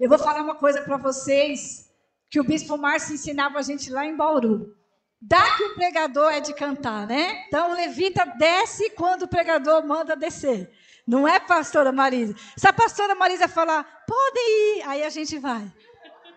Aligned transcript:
Eu 0.00 0.08
vou 0.08 0.18
falar 0.18 0.40
uma 0.40 0.54
coisa 0.54 0.80
para 0.80 0.96
vocês 0.96 1.90
que 2.30 2.40
o 2.40 2.44
bispo 2.44 2.78
Márcio 2.78 3.14
ensinava 3.14 3.58
a 3.58 3.62
gente 3.62 3.90
lá 3.90 4.06
em 4.06 4.16
Bauru. 4.16 4.74
Dá 5.20 5.56
que 5.58 5.62
o 5.62 5.74
pregador 5.74 6.32
é 6.32 6.40
de 6.40 6.54
cantar, 6.54 7.06
né? 7.06 7.44
Então 7.46 7.70
o 7.70 7.74
levita 7.74 8.24
desce 8.38 8.88
quando 8.90 9.24
o 9.24 9.28
pregador 9.28 9.86
manda 9.86 10.16
descer. 10.16 10.72
Não 11.06 11.28
é 11.28 11.38
pastora 11.38 11.92
Marisa. 11.92 12.34
Se 12.56 12.66
a 12.66 12.72
pastora 12.72 13.14
Marisa 13.14 13.46
falar, 13.46 13.84
pode 14.06 14.38
ir, 14.38 14.82
aí 14.86 15.02
a 15.02 15.10
gente 15.10 15.38
vai. 15.38 15.70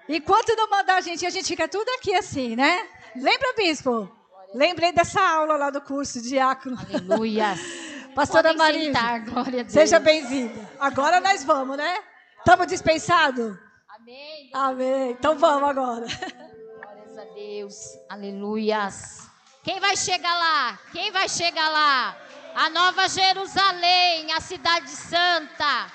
Enquanto 0.10 0.54
não 0.58 0.70
mandar 0.70 0.96
a 0.96 1.02
gente, 1.02 1.26
a 1.26 1.30
gente 1.30 1.48
fica 1.48 1.66
tudo 1.66 1.88
aqui 1.98 2.14
assim, 2.14 2.58
né? 2.58 2.86
Lembra, 3.16 3.54
bispo? 3.56 4.12
Lembrei 4.54 4.92
dessa 4.92 5.22
aula 5.22 5.56
lá 5.56 5.70
do 5.70 5.80
curso 5.80 6.22
de 6.22 6.28
diácono. 6.28 6.78
Aleluia. 6.78 7.56
Pastora 8.14 8.54
Marisa, 8.54 8.86
sentar, 8.88 9.22
glória 9.22 9.62
a 9.62 9.64
Deus. 9.64 9.72
seja 9.72 10.00
bem-vinda. 10.00 10.70
Agora 10.82 11.22
nós 11.22 11.46
vamos, 11.46 11.78
né? 11.78 12.04
Estamos 12.44 12.68
dispensados? 12.68 13.58
Amém. 13.88 14.50
Amém. 14.54 15.12
Então 15.12 15.38
vamos 15.38 15.70
agora. 15.70 16.06
Glórias 16.06 17.18
a 17.18 17.24
Deus. 17.34 17.76
Aleluias. 18.10 19.30
Quem 19.64 19.80
vai 19.80 19.96
chegar 19.96 20.38
lá? 20.38 20.78
Quem 20.92 21.10
vai 21.10 21.30
chegar 21.30 21.70
lá? 21.70 22.18
A 22.54 22.70
Nova 22.70 23.08
Jerusalém, 23.08 24.30
a 24.34 24.42
cidade 24.42 24.90
santa. 24.90 25.90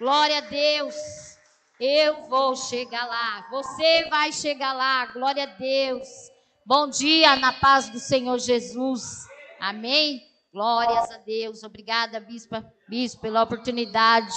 Glória 0.00 0.38
a 0.38 0.40
Deus. 0.40 0.96
Eu 1.78 2.24
vou 2.24 2.56
chegar 2.56 3.06
lá. 3.06 3.46
Você 3.52 4.08
vai 4.10 4.32
chegar 4.32 4.72
lá. 4.72 5.06
Glória 5.06 5.44
a 5.44 5.54
Deus. 5.56 6.08
Bom 6.66 6.88
dia 6.88 7.36
na 7.36 7.52
paz 7.52 7.88
do 7.90 8.00
Senhor 8.00 8.40
Jesus. 8.40 9.24
Amém. 9.60 10.20
Glórias 10.52 11.12
a 11.12 11.18
Deus. 11.18 11.62
Obrigada, 11.62 12.18
bispa, 12.18 12.68
bispo, 12.88 13.22
pela 13.22 13.44
oportunidade. 13.44 14.34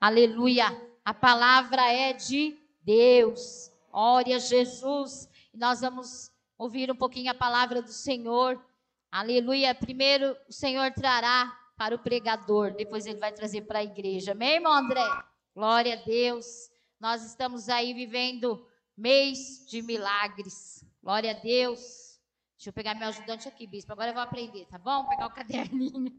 Aleluia. 0.00 0.90
A 1.04 1.12
palavra 1.12 1.82
é 1.92 2.12
de 2.12 2.56
Deus. 2.82 3.72
Glória 3.90 4.36
a 4.36 4.38
Jesus. 4.38 5.28
E 5.52 5.58
nós 5.58 5.80
vamos 5.80 6.30
ouvir 6.56 6.90
um 6.90 6.96
pouquinho 6.96 7.30
a 7.30 7.34
palavra 7.34 7.82
do 7.82 7.92
Senhor. 7.92 8.64
Aleluia. 9.10 9.74
Primeiro 9.74 10.36
o 10.48 10.52
Senhor 10.52 10.92
trará 10.92 11.58
para 11.76 11.96
o 11.96 11.98
pregador, 11.98 12.72
depois 12.74 13.06
ele 13.06 13.18
vai 13.18 13.32
trazer 13.32 13.62
para 13.62 13.80
a 13.80 13.84
igreja. 13.84 14.32
Amém, 14.32 14.54
irmão 14.54 14.72
André? 14.72 15.04
Glória 15.52 15.94
a 15.94 16.04
Deus. 16.04 16.70
Nós 17.00 17.24
estamos 17.24 17.68
aí 17.68 17.92
vivendo 17.92 18.64
mês 18.96 19.66
de 19.68 19.82
milagres. 19.82 20.84
Glória 21.02 21.32
a 21.32 21.34
Deus. 21.34 22.20
Deixa 22.56 22.68
eu 22.68 22.72
pegar 22.72 22.94
meu 22.94 23.08
ajudante 23.08 23.48
aqui, 23.48 23.66
bispo. 23.66 23.92
Agora 23.92 24.10
eu 24.10 24.14
vou 24.14 24.22
aprender, 24.22 24.66
tá 24.66 24.78
bom? 24.78 25.02
Vou 25.02 25.08
pegar 25.08 25.26
o 25.26 25.30
caderninho. 25.34 26.16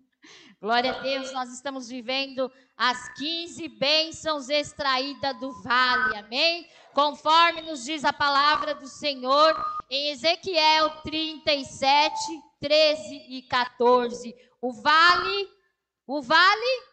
Glória 0.62 0.92
a 0.92 1.00
Deus, 1.00 1.32
nós 1.34 1.52
estamos 1.52 1.90
vivendo 1.90 2.50
as 2.78 3.14
15 3.16 3.68
bênçãos 3.68 4.48
extraídas 4.50 5.38
do 5.40 5.52
vale, 5.62 6.18
amém? 6.18 6.68
Conforme 6.94 7.62
nos 7.64 7.84
diz 7.84 8.06
a 8.06 8.14
palavra 8.14 8.74
do 8.74 8.88
Senhor 8.88 9.54
em 9.90 10.12
Ezequiel 10.12 10.90
37, 11.02 12.16
13 12.62 13.26
e 13.30 13.42
14. 13.42 14.34
O 14.62 14.72
vale, 14.72 15.50
o 16.08 16.22
vale 16.22 16.84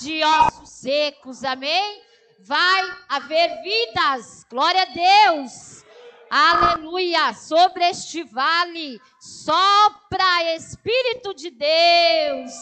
de 0.00 0.24
ossos 0.24 0.70
secos, 0.70 1.44
amém? 1.44 2.02
Vai 2.40 2.98
haver 3.08 3.62
vidas, 3.62 4.44
glória 4.50 4.82
a 4.82 4.86
Deus. 4.86 5.84
Aleluia, 6.32 7.34
sobre 7.34 7.84
este 7.88 8.22
vale 8.22 9.02
sopra 9.18 10.54
Espírito 10.54 11.34
de 11.34 11.50
Deus. 11.50 12.52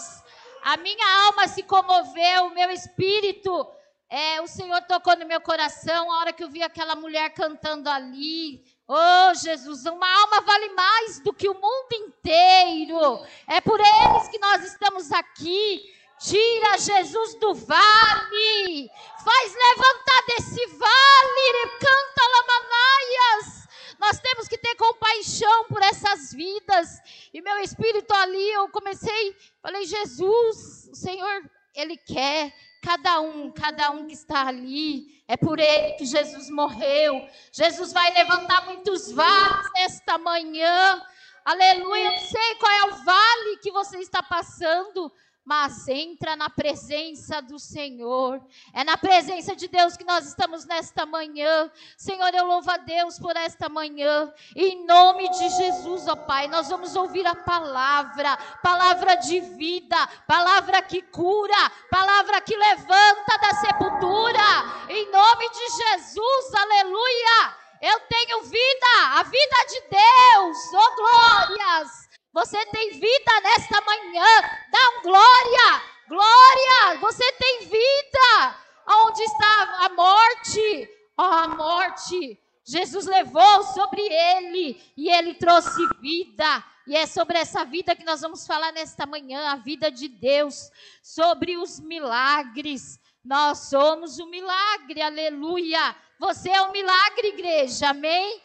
A 0.62 0.78
minha 0.78 1.26
alma 1.26 1.46
se 1.46 1.62
comoveu, 1.62 2.46
o 2.46 2.54
meu 2.54 2.70
espírito, 2.70 3.70
é, 4.08 4.40
o 4.40 4.46
Senhor 4.46 4.80
tocou 4.82 5.14
no 5.18 5.26
meu 5.26 5.38
coração 5.42 6.10
a 6.10 6.20
hora 6.20 6.32
que 6.32 6.42
eu 6.42 6.48
vi 6.48 6.62
aquela 6.62 6.96
mulher 6.96 7.28
cantando 7.34 7.90
ali. 7.90 8.64
Oh, 8.88 9.34
Jesus, 9.34 9.84
uma 9.84 10.20
alma 10.22 10.40
vale 10.40 10.70
mais 10.70 11.20
do 11.20 11.30
que 11.30 11.46
o 11.46 11.52
mundo 11.52 11.92
inteiro. 11.92 13.22
É 13.46 13.60
por 13.60 13.78
eles 13.78 14.28
que 14.28 14.38
nós 14.38 14.64
estamos 14.64 15.12
aqui. 15.12 15.94
Tira 16.18 16.78
Jesus 16.78 17.34
do 17.34 17.54
vale. 17.54 18.90
Faz 19.22 19.54
levantar 19.54 20.22
desse 20.26 20.66
vale. 20.68 21.68
Canta 21.78 22.22
lamanaias. 22.34 23.57
Nós 23.98 24.18
temos 24.20 24.46
que 24.48 24.58
ter 24.58 24.74
compaixão 24.76 25.64
por 25.64 25.82
essas 25.82 26.32
vidas. 26.32 27.00
E 27.32 27.40
meu 27.42 27.58
espírito 27.58 28.12
ali, 28.14 28.50
eu 28.52 28.68
comecei, 28.68 29.36
falei, 29.60 29.84
Jesus, 29.84 30.88
o 30.92 30.94
Senhor, 30.94 31.50
Ele 31.74 31.96
quer 31.96 32.54
cada 32.82 33.20
um, 33.20 33.50
cada 33.50 33.90
um 33.90 34.06
que 34.06 34.14
está 34.14 34.46
ali. 34.46 35.22
É 35.26 35.36
por 35.36 35.58
ele 35.58 35.92
que 35.94 36.06
Jesus 36.06 36.48
morreu. 36.48 37.28
Jesus 37.52 37.92
vai 37.92 38.12
levantar 38.12 38.64
muitos 38.64 39.12
vales 39.12 39.66
nesta 39.74 40.16
manhã. 40.16 41.02
Aleluia. 41.44 42.10
Não 42.10 42.18
sei 42.18 42.54
qual 42.56 42.72
é 42.72 42.84
o 42.84 43.04
vale 43.04 43.56
que 43.58 43.70
você 43.70 43.98
está 43.98 44.22
passando, 44.22 45.12
mas 45.48 45.88
entra 45.88 46.36
na 46.36 46.50
presença 46.50 47.40
do 47.40 47.58
Senhor. 47.58 48.38
É 48.74 48.84
na 48.84 48.98
presença 48.98 49.56
de 49.56 49.66
Deus 49.66 49.96
que 49.96 50.04
nós 50.04 50.26
estamos 50.26 50.66
nesta 50.66 51.06
manhã. 51.06 51.72
Senhor, 51.96 52.34
eu 52.34 52.44
louvo 52.44 52.70
a 52.70 52.76
Deus 52.76 53.18
por 53.18 53.34
esta 53.34 53.66
manhã. 53.66 54.30
Em 54.54 54.84
nome 54.84 55.26
de 55.30 55.48
Jesus, 55.48 56.06
ó 56.06 56.14
Pai, 56.14 56.48
nós 56.48 56.68
vamos 56.68 56.94
ouvir 56.94 57.26
a 57.26 57.34
palavra, 57.34 58.36
palavra 58.62 59.14
de 59.14 59.40
vida, 59.40 59.96
palavra 60.26 60.82
que 60.82 61.00
cura, 61.00 61.72
palavra 61.90 62.42
que 62.42 62.54
levanta 62.54 63.38
da 63.40 63.54
sepultura. 63.54 64.44
Em 64.90 65.10
nome 65.10 65.48
de 65.48 65.66
Jesus, 65.78 66.54
aleluia. 66.54 67.56
Eu 67.80 68.00
tenho 68.00 68.42
vida, 68.42 69.18
a 69.18 69.22
vida 69.22 69.56
de 69.66 69.80
Deus, 69.88 70.58
oh 70.74 70.96
glórias. 70.96 72.07
Você 72.32 72.64
tem 72.66 72.92
vida 72.92 73.40
nesta 73.42 73.80
manhã. 73.80 74.26
Dá 74.70 74.98
um 74.98 75.02
glória. 75.02 75.82
Glória. 76.08 77.00
Você 77.00 77.32
tem 77.32 77.60
vida. 77.60 78.56
Onde 78.86 79.22
está 79.22 79.86
a 79.86 79.88
morte? 79.90 80.90
Oh, 81.16 81.22
a 81.22 81.48
morte. 81.48 82.40
Jesus 82.64 83.06
levou 83.06 83.62
sobre 83.64 84.02
ele 84.02 84.80
e 84.96 85.08
ele 85.08 85.34
trouxe 85.34 85.86
vida. 86.00 86.64
E 86.86 86.96
é 86.96 87.06
sobre 87.06 87.38
essa 87.38 87.64
vida 87.64 87.96
que 87.96 88.04
nós 88.04 88.20
vamos 88.20 88.46
falar 88.46 88.72
nesta 88.72 89.04
manhã, 89.04 89.52
a 89.52 89.56
vida 89.56 89.90
de 89.90 90.08
Deus, 90.08 90.70
sobre 91.02 91.56
os 91.56 91.80
milagres. 91.80 92.98
Nós 93.24 93.68
somos 93.68 94.18
um 94.18 94.26
milagre, 94.26 95.02
aleluia. 95.02 95.96
Você 96.18 96.50
é 96.50 96.62
um 96.62 96.72
milagre, 96.72 97.28
igreja, 97.28 97.90
amém? 97.90 98.40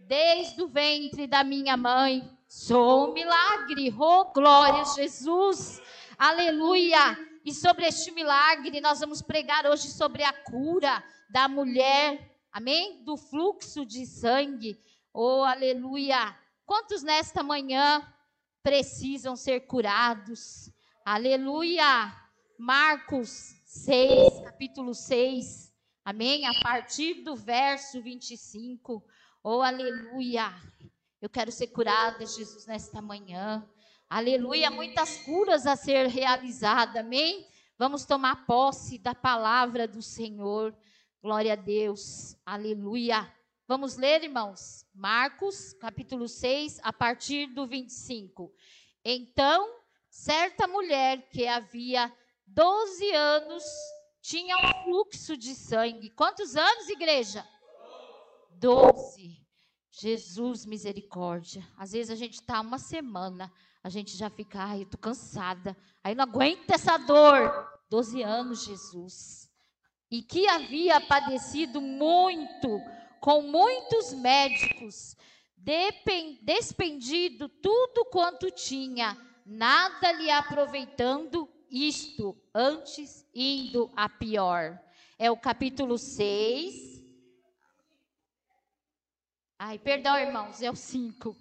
Desde 0.00 0.62
o 0.62 0.68
ventre 0.68 1.26
da 1.26 1.44
minha 1.44 1.76
mãe, 1.76 2.33
Sou 2.56 3.10
um 3.10 3.12
milagre. 3.12 3.92
Oh, 3.98 4.26
glória 4.26 4.82
a 4.82 4.94
Jesus. 4.94 5.82
Aleluia. 6.16 7.18
E 7.44 7.52
sobre 7.52 7.84
este 7.84 8.12
milagre, 8.12 8.80
nós 8.80 9.00
vamos 9.00 9.20
pregar 9.20 9.66
hoje 9.66 9.88
sobre 9.88 10.22
a 10.22 10.32
cura 10.32 11.02
da 11.28 11.48
mulher. 11.48 12.32
Amém? 12.52 13.02
Do 13.02 13.16
fluxo 13.16 13.84
de 13.84 14.06
sangue. 14.06 14.80
Oh, 15.12 15.42
aleluia. 15.42 16.38
Quantos 16.64 17.02
nesta 17.02 17.42
manhã 17.42 18.00
precisam 18.62 19.34
ser 19.34 19.66
curados? 19.66 20.70
Aleluia. 21.04 22.16
Marcos 22.56 23.56
6, 23.64 24.44
capítulo 24.44 24.94
6. 24.94 25.74
Amém? 26.04 26.46
A 26.46 26.54
partir 26.62 27.14
do 27.14 27.34
verso 27.34 28.00
25. 28.00 29.04
Oh, 29.42 29.60
aleluia. 29.60 30.54
Eu 31.24 31.30
quero 31.30 31.50
ser 31.50 31.68
curada, 31.68 32.26
Jesus, 32.26 32.66
nesta 32.66 33.00
manhã. 33.00 33.66
Aleluia, 34.10 34.70
muitas 34.70 35.16
curas 35.22 35.66
a 35.66 35.74
ser 35.74 36.06
realizadas, 36.06 36.96
amém? 36.96 37.48
Vamos 37.78 38.04
tomar 38.04 38.44
posse 38.44 38.98
da 38.98 39.14
palavra 39.14 39.88
do 39.88 40.02
Senhor. 40.02 40.76
Glória 41.22 41.54
a 41.54 41.56
Deus. 41.56 42.36
Aleluia. 42.44 43.34
Vamos 43.66 43.96
ler, 43.96 44.22
irmãos? 44.22 44.84
Marcos, 44.92 45.72
capítulo 45.72 46.28
6, 46.28 46.78
a 46.82 46.92
partir 46.92 47.46
do 47.46 47.66
25. 47.66 48.52
Então, 49.02 49.78
certa 50.10 50.68
mulher 50.68 51.30
que 51.30 51.46
havia 51.46 52.12
12 52.46 53.12
anos 53.12 53.64
tinha 54.20 54.58
um 54.58 54.84
fluxo 54.84 55.38
de 55.38 55.54
sangue. 55.54 56.10
Quantos 56.10 56.54
anos, 56.54 56.86
igreja? 56.90 57.48
Doze. 58.50 59.43
Jesus, 60.00 60.66
misericórdia. 60.66 61.64
Às 61.76 61.92
vezes 61.92 62.10
a 62.10 62.16
gente 62.16 62.34
está 62.34 62.60
uma 62.60 62.78
semana, 62.78 63.52
a 63.82 63.88
gente 63.88 64.16
já 64.16 64.28
fica, 64.28 64.58
ai, 64.60 64.84
tô 64.84 64.98
cansada. 64.98 65.76
Aí 66.02 66.14
não 66.14 66.24
aguenta 66.24 66.74
essa 66.74 66.96
dor. 66.96 67.68
Doze 67.88 68.22
anos, 68.22 68.64
Jesus. 68.64 69.48
E 70.10 70.20
que 70.20 70.48
havia 70.48 71.00
padecido 71.00 71.80
muito, 71.80 72.80
com 73.20 73.42
muitos 73.42 74.12
médicos, 74.14 75.16
despendido 76.42 77.48
tudo 77.48 78.04
quanto 78.06 78.50
tinha, 78.50 79.16
nada 79.46 80.12
lhe 80.12 80.30
aproveitando 80.30 81.48
isto, 81.70 82.36
antes 82.54 83.24
indo 83.34 83.90
a 83.96 84.08
pior. 84.08 84.78
é 85.18 85.30
o 85.30 85.36
capítulo 85.36 85.96
6. 85.96 86.93
Ai, 89.66 89.78
perdão, 89.78 90.18
irmãos, 90.18 90.60
é 90.60 90.70
o 90.70 90.76
5. 90.76 91.34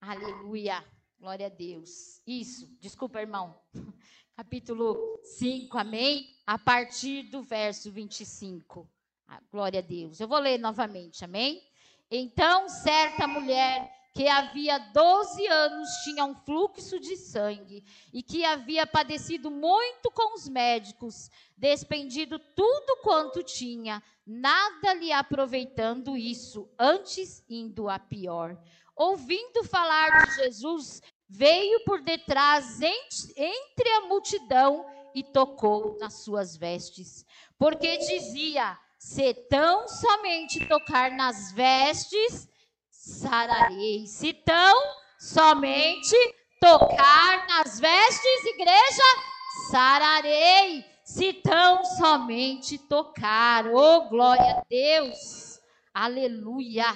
Aleluia. 0.00 0.82
Glória 1.20 1.48
a 1.48 1.50
Deus. 1.50 2.22
Isso, 2.26 2.66
desculpa, 2.80 3.20
irmão. 3.20 3.60
Capítulo 4.34 5.20
5, 5.22 5.76
amém? 5.76 6.34
A 6.46 6.58
partir 6.58 7.24
do 7.24 7.42
verso 7.42 7.92
25. 7.92 8.90
Ah, 9.28 9.38
glória 9.52 9.80
a 9.80 9.82
Deus. 9.82 10.18
Eu 10.18 10.26
vou 10.26 10.38
ler 10.38 10.56
novamente, 10.56 11.22
amém? 11.22 11.62
Então, 12.10 12.70
certa 12.70 13.26
mulher 13.28 13.86
que 14.14 14.26
havia 14.26 14.78
12 14.78 15.46
anos 15.46 15.88
tinha 16.04 16.24
um 16.24 16.34
fluxo 16.36 17.00
de 17.00 17.16
sangue 17.16 17.84
e 18.12 18.22
que 18.22 18.46
havia 18.46 18.86
padecido 18.86 19.50
muito 19.50 20.10
com 20.12 20.36
os 20.36 20.48
médicos, 20.48 21.28
despendido 21.54 22.38
tudo 22.38 23.02
quanto 23.02 23.42
tinha, 23.42 24.02
nada 24.26 24.94
lhe 24.94 25.12
aproveitando 25.12 26.16
isso, 26.16 26.68
antes 26.78 27.44
indo 27.48 27.88
a 27.88 27.98
pior. 27.98 28.56
Ouvindo 28.96 29.64
falar 29.64 30.26
de 30.26 30.34
Jesus, 30.36 31.02
veio 31.28 31.84
por 31.84 32.00
detrás 32.00 32.80
entre 32.80 33.88
a 33.90 34.00
multidão 34.02 34.86
e 35.14 35.22
tocou 35.22 35.96
nas 35.98 36.14
suas 36.22 36.56
vestes, 36.56 37.24
porque 37.58 37.96
dizia: 37.98 38.78
se 38.98 39.34
tão 39.34 39.86
somente 39.86 40.66
tocar 40.66 41.10
nas 41.10 41.52
vestes, 41.52 42.48
sararei. 42.90 44.06
Se 44.06 44.32
tão 44.32 44.76
somente 45.18 46.16
tocar 46.60 47.46
nas 47.46 47.78
vestes, 47.78 48.44
igreja, 48.44 49.02
sararei. 49.70 50.93
Se 51.04 51.34
tão 51.34 51.84
somente 51.84 52.78
tocar, 52.78 53.66
oh 53.66 54.08
glória 54.08 54.58
a 54.58 54.64
Deus, 54.68 55.60
aleluia 55.92 56.86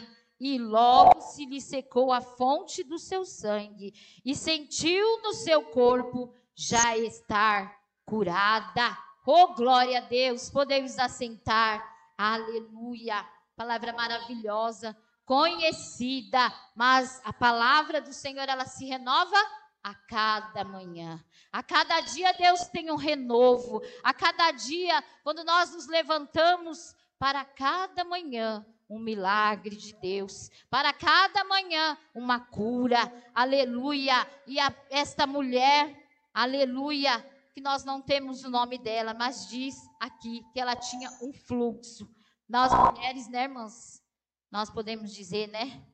e 0.41 0.59
logo 0.59 1.21
se 1.21 1.45
lhe 1.45 1.61
secou 1.61 2.13
a 2.13 2.21
fonte 2.21 2.85
do 2.85 2.99
seu 2.99 3.25
sangue, 3.25 3.93
e 4.25 4.35
sentiu 4.35 5.21
no 5.23 5.33
seu 5.35 5.63
corpo 5.63 6.33
já 6.55 6.97
estar 6.97 7.77
curada. 8.05 8.97
Oh, 9.27 9.49
glória 9.55 9.99
a 9.99 10.03
Deus! 10.03 10.49
Podemos 10.49 10.99
assentar. 10.99 11.85
Aleluia! 12.17 13.27
Palavra 13.55 13.93
maravilhosa, 13.93 14.97
conhecida, 15.27 16.53
mas 16.75 17.21
a 17.25 17.33
palavra 17.33 18.01
do 18.01 18.13
Senhor 18.13 18.49
ela 18.49 18.65
se 18.65 18.87
renova 18.87 19.37
a 19.83 19.95
cada 19.95 20.65
manhã. 20.65 21.25
A 21.53 21.63
cada 21.63 22.01
dia 22.01 22.33
Deus 22.33 22.67
tem 22.69 22.91
um 22.91 22.97
renovo. 22.97 23.83
A 24.03 24.13
cada 24.13 24.51
dia, 24.53 25.03
quando 25.23 25.45
nós 25.45 25.73
nos 25.73 25.87
levantamos 25.87 26.95
para 27.19 27.45
cada 27.45 28.05
manhã, 28.05 28.65
um 28.89 28.99
milagre 28.99 29.77
de 29.77 29.93
Deus. 29.95 30.51
Para 30.71 30.93
cada 30.93 31.45
manhã, 31.45 31.97
uma 32.15 32.41
cura. 32.41 33.13
Aleluia. 33.35 34.27
E 34.47 34.59
a, 34.59 34.75
esta 34.91 35.27
mulher, 35.27 36.09
aleluia, 36.33 37.21
que 37.53 37.61
nós 37.61 37.85
não 37.85 38.01
temos 38.01 38.45
o 38.45 38.51
nome 38.51 38.79
dela, 38.79 39.13
mas 39.13 39.49
diz 39.49 39.77
aqui 40.01 40.43
que 40.53 40.61
ela 40.61 40.77
tinha 40.77 41.11
um 41.23 41.33
fluxo. 41.33 42.09
Nós 42.49 42.73
mulheres, 42.73 43.29
né, 43.29 43.43
irmãs? 43.45 44.03
Nós 44.51 44.71
podemos 44.71 45.13
dizer, 45.13 45.49
né? 45.49 45.85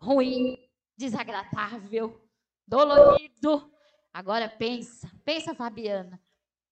Ruim, 0.00 0.56
desagradável, 0.96 2.21
dolorido. 2.66 3.70
Agora 4.12 4.48
pensa, 4.48 5.10
pensa, 5.24 5.54
Fabiana. 5.54 6.20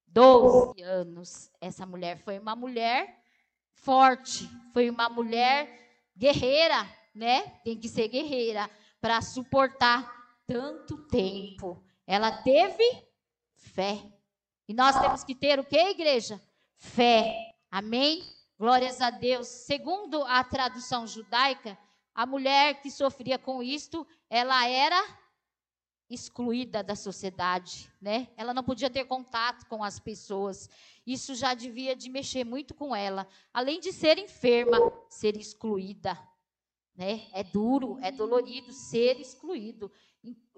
12 0.07 0.83
anos. 0.83 1.51
Essa 1.61 1.87
mulher 1.87 2.19
foi 2.19 2.39
uma 2.39 2.57
mulher 2.57 3.23
forte, 3.73 4.49
foi 4.73 4.91
uma 4.91 5.09
mulher 5.09 5.69
guerreira, 6.17 6.87
né? 7.15 7.43
Tem 7.65 7.79
que 7.79 7.89
ser 7.89 8.09
guerreira 8.09 8.69
para 9.01 9.23
suportar 9.23 10.11
tanto 10.47 10.99
tempo. 11.07 11.83
Ela 12.07 12.43
teve 12.43 12.85
fé. 13.55 14.03
E 14.69 14.75
nós 14.75 15.01
temos 15.01 15.25
que 15.25 15.35
ter 15.35 15.59
o 15.59 15.65
que, 15.65 15.79
igreja? 15.79 16.41
Fé. 16.77 17.35
Amém? 17.71 18.23
Glórias 18.59 19.01
a 19.01 19.11
Deus. 19.11 19.47
Segundo 19.47 20.23
a 20.25 20.45
tradução 20.45 21.07
judaica, 21.07 21.79
a 22.15 22.27
mulher 22.27 22.81
que 22.83 22.91
sofria 22.91 23.39
com 23.39 23.63
isto, 23.63 24.07
ela 24.29 24.69
era 24.69 25.03
excluída 26.11 26.83
da 26.83 26.97
sociedade, 26.97 27.89
né? 28.01 28.29
Ela 28.37 28.53
não 28.53 28.65
podia 28.65 28.91
ter 28.91 29.05
contato 29.05 29.65
com 29.67 29.85
as 29.85 30.01
pessoas. 30.01 30.69
Isso 31.07 31.37
já 31.37 31.55
devia 31.55 31.95
de 31.95 32.11
mexer 32.11 32.43
muito 32.45 32.75
com 32.75 32.95
ela. 32.95 33.29
Além 33.55 33.79
de 33.79 33.93
ser 33.93 34.19
enferma, 34.19 34.77
ser 35.09 35.37
excluída, 35.37 36.19
né? 36.97 37.29
É 37.33 37.45
duro, 37.45 37.97
é 38.03 38.11
dolorido 38.11 38.73
ser 38.73 39.21
excluído. 39.21 39.91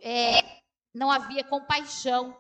É, 0.00 0.62
não 0.94 1.10
havia 1.10 1.44
compaixão 1.44 2.34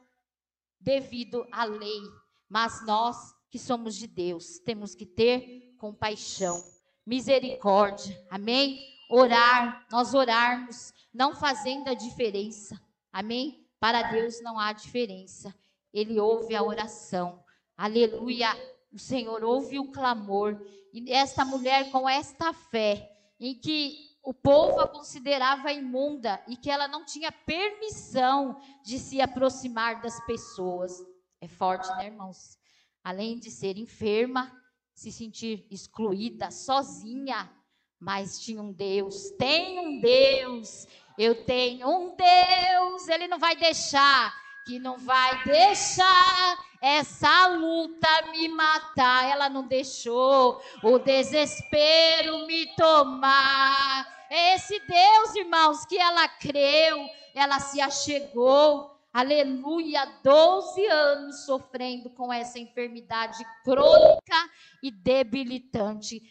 devido 0.80 1.46
à 1.52 1.64
lei, 1.64 2.00
mas 2.48 2.84
nós 2.86 3.34
que 3.50 3.58
somos 3.58 3.94
de 3.94 4.06
Deus 4.06 4.58
temos 4.60 4.94
que 4.94 5.04
ter 5.04 5.74
compaixão, 5.76 6.64
misericórdia. 7.04 8.26
Amém? 8.30 8.80
Orar, 9.10 9.86
nós 9.90 10.14
orarmos, 10.14 10.94
não 11.12 11.36
fazendo 11.36 11.88
a 11.88 11.94
diferença 11.94 12.80
Amém? 13.12 13.68
Para 13.78 14.10
Deus 14.10 14.40
não 14.40 14.58
há 14.58 14.72
diferença. 14.72 15.54
Ele 15.92 16.18
ouve 16.18 16.54
a 16.54 16.62
oração. 16.62 17.44
Aleluia. 17.76 18.48
O 18.92 18.98
Senhor 18.98 19.44
ouve 19.44 19.78
o 19.78 19.92
clamor. 19.92 20.60
E 20.92 21.12
esta 21.12 21.44
mulher, 21.44 21.90
com 21.90 22.08
esta 22.08 22.52
fé, 22.52 23.10
em 23.38 23.54
que 23.54 24.12
o 24.22 24.32
povo 24.32 24.80
a 24.80 24.88
considerava 24.88 25.72
imunda 25.72 26.42
e 26.46 26.56
que 26.56 26.70
ela 26.70 26.86
não 26.86 27.04
tinha 27.04 27.32
permissão 27.32 28.60
de 28.84 28.98
se 28.98 29.20
aproximar 29.20 30.00
das 30.00 30.24
pessoas. 30.24 30.92
É 31.40 31.48
forte, 31.48 31.88
né, 31.96 32.06
irmãos? 32.06 32.56
Além 33.02 33.38
de 33.38 33.50
ser 33.50 33.76
enferma, 33.76 34.56
se 34.94 35.10
sentir 35.10 35.66
excluída, 35.70 36.50
sozinha, 36.50 37.50
mas 38.02 38.38
tinha 38.40 38.60
um 38.60 38.72
Deus, 38.72 39.30
tem 39.38 39.78
um 39.78 40.00
Deus 40.00 40.86
eu 41.18 41.44
tenho 41.44 41.88
um 41.88 42.16
Deus, 42.16 43.08
Ele 43.08 43.28
não 43.28 43.38
vai 43.38 43.54
deixar, 43.54 44.34
que 44.66 44.78
não 44.78 44.96
vai 44.96 45.44
deixar 45.44 46.58
essa 46.80 47.48
luta 47.48 48.08
me 48.30 48.48
matar. 48.48 49.30
Ela 49.30 49.48
não 49.48 49.66
deixou 49.66 50.60
o 50.82 50.98
desespero 50.98 52.46
me 52.46 52.66
tomar. 52.76 54.26
É 54.30 54.54
esse 54.54 54.78
Deus, 54.80 55.36
irmãos, 55.36 55.84
que 55.84 55.98
ela 55.98 56.26
creu, 56.28 57.06
ela 57.34 57.60
se 57.60 57.80
achegou. 57.80 58.90
Aleluia, 59.12 60.06
12 60.24 60.86
anos 60.86 61.44
sofrendo 61.44 62.08
com 62.08 62.32
essa 62.32 62.58
enfermidade 62.58 63.44
crônica 63.62 64.50
e 64.82 64.90
debilitante. 64.90 66.22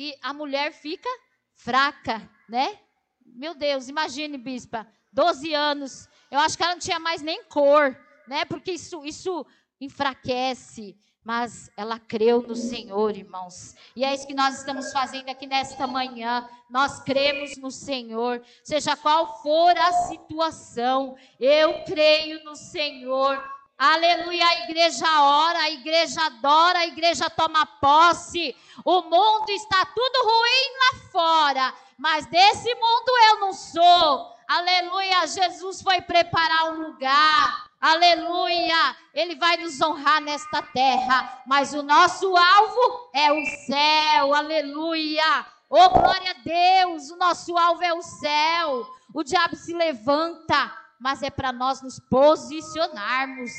Que 0.00 0.16
a 0.22 0.32
mulher 0.32 0.72
fica 0.72 1.10
fraca, 1.52 2.26
né? 2.48 2.80
Meu 3.22 3.54
Deus, 3.54 3.86
imagine, 3.86 4.38
bispa, 4.38 4.86
12 5.12 5.52
anos. 5.52 6.08
Eu 6.30 6.38
acho 6.38 6.56
que 6.56 6.62
ela 6.62 6.72
não 6.72 6.80
tinha 6.80 6.98
mais 6.98 7.20
nem 7.20 7.44
cor, 7.44 7.94
né? 8.26 8.46
Porque 8.46 8.72
isso, 8.72 9.04
isso 9.04 9.44
enfraquece. 9.78 10.96
Mas 11.22 11.70
ela 11.76 11.98
creu 11.98 12.40
no 12.40 12.56
Senhor, 12.56 13.14
irmãos. 13.14 13.74
E 13.94 14.02
é 14.02 14.14
isso 14.14 14.26
que 14.26 14.32
nós 14.32 14.60
estamos 14.60 14.90
fazendo 14.90 15.28
aqui 15.28 15.46
nesta 15.46 15.86
manhã. 15.86 16.48
Nós 16.70 17.02
cremos 17.02 17.58
no 17.58 17.70
Senhor, 17.70 18.42
seja 18.64 18.96
qual 18.96 19.42
for 19.42 19.76
a 19.76 19.92
situação. 20.08 21.14
Eu 21.38 21.84
creio 21.84 22.42
no 22.42 22.56
Senhor. 22.56 23.38
Aleluia, 23.82 24.46
a 24.46 24.64
igreja 24.64 25.22
ora, 25.22 25.58
a 25.60 25.70
igreja 25.70 26.20
adora, 26.26 26.80
a 26.80 26.86
igreja 26.86 27.30
toma 27.30 27.64
posse. 27.64 28.54
O 28.84 29.00
mundo 29.00 29.48
está 29.48 29.86
tudo 29.86 30.22
ruim 30.22 30.76
lá 30.76 31.00
fora, 31.10 31.74
mas 31.96 32.26
desse 32.26 32.74
mundo 32.74 33.10
eu 33.30 33.40
não 33.40 33.54
sou. 33.54 34.36
Aleluia, 34.46 35.26
Jesus 35.26 35.80
foi 35.80 36.02
preparar 36.02 36.72
um 36.72 36.88
lugar. 36.88 37.70
Aleluia, 37.80 38.96
Ele 39.14 39.36
vai 39.36 39.56
nos 39.56 39.80
honrar 39.80 40.20
nesta 40.20 40.60
terra, 40.60 41.42
mas 41.46 41.72
o 41.72 41.82
nosso 41.82 42.36
alvo 42.36 43.10
é 43.14 43.32
o 43.32 43.46
céu. 43.64 44.34
Aleluia. 44.34 45.46
Oh, 45.70 45.88
glória 45.88 46.32
a 46.32 46.82
Deus, 46.84 47.10
o 47.10 47.16
nosso 47.16 47.56
alvo 47.56 47.82
é 47.82 47.94
o 47.94 48.02
céu. 48.02 48.86
O 49.14 49.24
diabo 49.24 49.56
se 49.56 49.72
levanta, 49.72 50.70
mas 51.00 51.22
é 51.22 51.30
para 51.30 51.52
nós 51.52 51.82
nos 51.82 51.98
posicionarmos. 51.98 53.50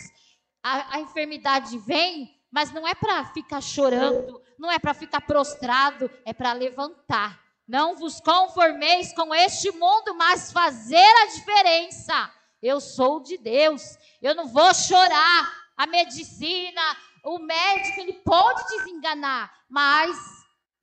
A, 0.63 0.97
a 0.97 0.99
enfermidade 0.99 1.77
vem, 1.79 2.29
mas 2.51 2.71
não 2.71 2.87
é 2.87 2.93
para 2.93 3.25
ficar 3.25 3.61
chorando, 3.61 4.41
não 4.57 4.71
é 4.71 4.77
para 4.77 4.93
ficar 4.93 5.21
prostrado, 5.21 6.09
é 6.23 6.33
para 6.33 6.53
levantar 6.53 7.41
não 7.71 7.95
vos 7.95 8.19
conformeis 8.19 9.13
com 9.13 9.33
este 9.33 9.71
mundo, 9.71 10.13
mas 10.15 10.51
fazer 10.51 10.97
a 10.97 11.27
diferença. 11.27 12.29
Eu 12.61 12.81
sou 12.81 13.21
de 13.21 13.37
Deus. 13.37 13.81
Eu 14.21 14.35
não 14.35 14.45
vou 14.45 14.73
chorar. 14.73 15.61
A 15.77 15.87
medicina, 15.87 16.81
o 17.23 17.39
médico 17.39 18.01
ele 18.01 18.11
pode 18.25 18.61
desenganar, 18.75 19.49
mas 19.69 20.17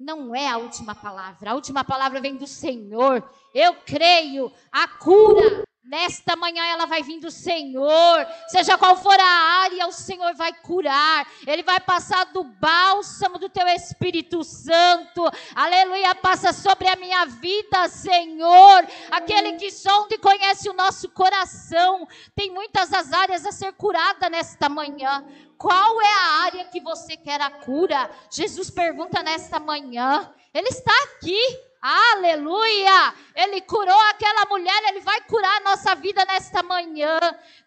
não 0.00 0.35
é 0.35 0.49
a 0.49 0.57
última 0.57 0.95
palavra. 0.95 1.50
A 1.50 1.55
última 1.55 1.85
palavra 1.85 2.23
vem 2.23 2.37
do 2.37 2.47
Senhor. 2.47 3.23
Eu 3.55 3.75
creio, 3.85 4.50
a 4.73 4.88
cura 4.88 5.68
Nesta 5.88 6.37
manhã 6.37 6.62
ela 6.66 6.85
vai 6.85 7.02
vir 7.02 7.18
do 7.18 7.30
Senhor, 7.30 8.26
seja 8.49 8.76
qual 8.76 8.95
for 8.95 9.18
a 9.18 9.62
área, 9.62 9.87
o 9.87 9.92
Senhor 9.92 10.35
vai 10.35 10.52
curar, 10.52 11.26
Ele 11.47 11.62
vai 11.62 11.80
passar 11.80 12.25
do 12.26 12.45
bálsamo 12.45 13.38
do 13.38 13.49
Teu 13.49 13.66
Espírito 13.68 14.45
Santo, 14.45 15.25
aleluia, 15.54 16.14
passa 16.14 16.52
sobre 16.52 16.88
a 16.88 16.97
minha 16.97 17.25
vida, 17.25 17.88
Senhor, 17.88 18.87
aquele 19.11 19.54
que 19.54 19.71
sonda 19.71 20.14
e 20.14 20.18
conhece 20.18 20.68
o 20.68 20.75
nosso 20.75 21.09
coração, 21.09 22.07
tem 22.37 22.50
muitas 22.50 22.92
as 22.92 23.11
áreas 23.11 23.47
a 23.47 23.50
ser 23.50 23.73
curada 23.73 24.28
nesta 24.28 24.68
manhã, 24.68 25.25
qual 25.57 26.02
é 26.02 26.12
a 26.12 26.42
área 26.45 26.64
que 26.66 26.80
você 26.80 27.16
quer 27.16 27.40
a 27.40 27.50
cura? 27.50 28.11
Jesus 28.30 28.68
pergunta 28.68 29.23
nesta 29.23 29.59
manhã, 29.59 30.30
Ele 30.52 30.68
está 30.68 30.92
aqui, 31.04 31.68
Aleluia! 31.80 33.14
Ele 33.35 33.61
curou 33.61 34.00
aquela 34.11 34.47
mulher, 34.47 34.82
ele 34.88 35.00
vai 35.00 35.20
curar 35.23 35.56
a 35.58 35.64
nossa 35.64 35.94
vida 35.94 36.25
nesta 36.25 36.62
manhã. 36.62 37.18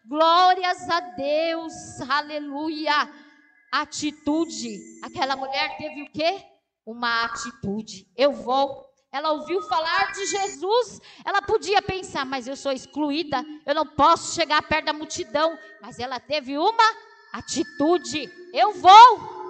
Glórias 0.06 0.90
a 0.90 1.00
Deus. 1.00 2.02
Aleluia! 2.10 3.10
Atitude. 3.72 4.80
Aquela 5.02 5.36
mulher 5.38 5.78
teve 5.78 6.02
o 6.04 6.12
quê? 6.12 6.44
Uma 6.86 7.24
atitude. 7.24 8.06
Eu 8.18 8.34
vou. 8.34 8.86
Ela 9.14 9.32
ouviu 9.32 9.62
falar 9.64 10.12
de 10.12 10.26
Jesus. 10.26 11.00
Ela 11.24 11.42
podia 11.42 11.82
pensar, 11.82 12.26
mas 12.26 12.48
eu 12.48 12.56
sou 12.56 12.72
excluída, 12.72 13.46
eu 13.66 13.76
não 13.76 13.86
posso 13.86 14.36
chegar 14.36 14.62
perto 14.62 14.86
da 14.86 14.94
multidão. 14.94 15.58
Mas 15.82 16.00
ela 16.00 16.20
teve 16.20 16.58
uma 16.58 16.96
atitude. 17.32 18.30
Eu 18.54 18.74
vou 18.74 19.41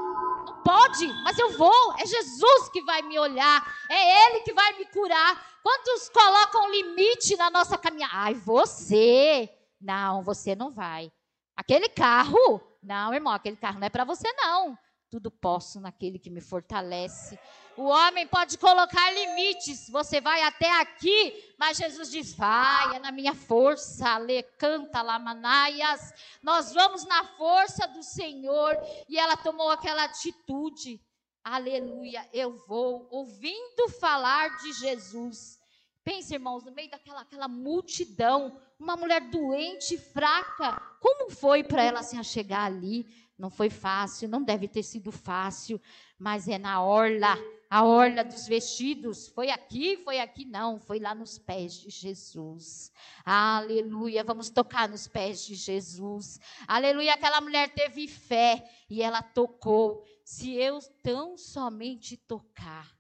pode, 0.64 1.08
mas 1.24 1.38
eu 1.38 1.58
vou. 1.58 1.94
É 2.00 2.06
Jesus 2.06 2.70
que 2.72 2.82
vai 2.84 3.02
me 3.02 3.18
olhar, 3.18 3.66
é 3.90 4.28
Ele 4.28 4.42
que 4.42 4.54
vai 4.54 4.78
me 4.78 4.86
curar. 4.86 5.60
Quantos 5.64 6.10
colocam 6.10 6.72
limite 6.72 7.36
na 7.38 7.50
nossa 7.50 7.78
caminhada? 7.78 8.14
Ai, 8.16 8.34
você. 8.34 9.50
Não, 9.80 10.24
você 10.24 10.56
não 10.56 10.72
vai. 10.72 11.12
Aquele 11.56 11.90
carro, 11.90 12.62
não, 12.82 13.14
irmão, 13.14 13.34
aquele 13.34 13.56
carro 13.56 13.80
não 13.80 13.88
é 13.88 13.90
para 13.90 14.04
você, 14.04 14.32
não. 14.34 14.78
Tudo 15.12 15.30
posso 15.30 15.82
naquele 15.82 16.18
que 16.18 16.30
me 16.30 16.40
fortalece. 16.40 17.38
O 17.76 17.84
homem 17.84 18.26
pode 18.26 18.58
colocar 18.58 19.12
limites. 19.12 19.90
Você 19.90 20.22
vai 20.22 20.42
até 20.42 20.72
aqui, 20.80 21.54
mas 21.60 21.78
Jesus 21.78 22.10
diz: 22.10 22.34
vai, 22.34 22.96
é 22.96 23.00
na 23.00 23.12
minha 23.12 23.36
força. 23.36 24.18
Le 24.20 24.42
canta 24.58 25.02
lá, 25.02 25.20
manaias. 25.20 26.14
Nós 26.42 26.74
vamos 26.74 27.04
na 27.06 27.26
força 27.36 27.86
do 27.90 28.02
Senhor. 28.02 28.74
E 29.10 29.20
ela 29.20 29.36
tomou 29.36 29.70
aquela 29.70 30.06
atitude. 30.06 31.06
Aleluia, 31.44 32.30
eu 32.32 32.56
vou 32.66 33.06
ouvindo 33.12 33.90
falar 34.00 34.62
de 34.62 34.72
Jesus. 34.72 35.60
Pense, 36.06 36.34
irmãos, 36.34 36.64
no 36.64 36.72
meio 36.72 36.90
daquela 36.90 37.22
aquela 37.22 37.48
multidão, 37.50 38.58
uma 38.80 38.96
mulher 38.96 39.30
doente, 39.30 39.98
fraca, 39.98 40.82
como 41.02 41.30
foi 41.30 41.64
para 41.64 41.84
ela 41.84 42.02
se 42.02 42.24
chegar 42.24 42.64
ali? 42.64 43.06
Não 43.42 43.50
foi 43.50 43.72
fácil, 43.72 44.30
não 44.30 44.44
deve 44.44 44.68
ter 44.68 44.84
sido 44.84 45.12
fácil, 45.12 45.82
mas 46.20 46.48
é 46.48 46.60
na 46.60 46.84
orla, 46.84 47.36
a 47.68 47.84
orla 47.84 48.24
dos 48.24 48.46
vestidos. 48.46 49.30
Foi 49.30 49.50
aqui, 49.50 49.98
foi 50.04 50.20
aqui, 50.20 50.46
não, 50.46 50.80
foi 50.80 51.00
lá 51.00 51.16
nos 51.16 51.40
pés 51.40 51.74
de 51.74 51.90
Jesus. 51.90 52.92
Aleluia, 53.26 54.24
vamos 54.24 54.52
tocar 54.52 54.88
nos 54.88 55.08
pés 55.08 55.44
de 55.44 55.56
Jesus. 55.56 56.40
Aleluia, 56.68 57.16
aquela 57.16 57.42
mulher 57.42 57.74
teve 57.74 58.08
fé 58.08 58.64
e 58.88 59.02
ela 59.02 59.24
tocou. 59.24 60.06
Se 60.24 60.54
eu 60.54 60.78
tão 61.02 61.36
somente 61.36 62.16
tocar, 62.18 62.96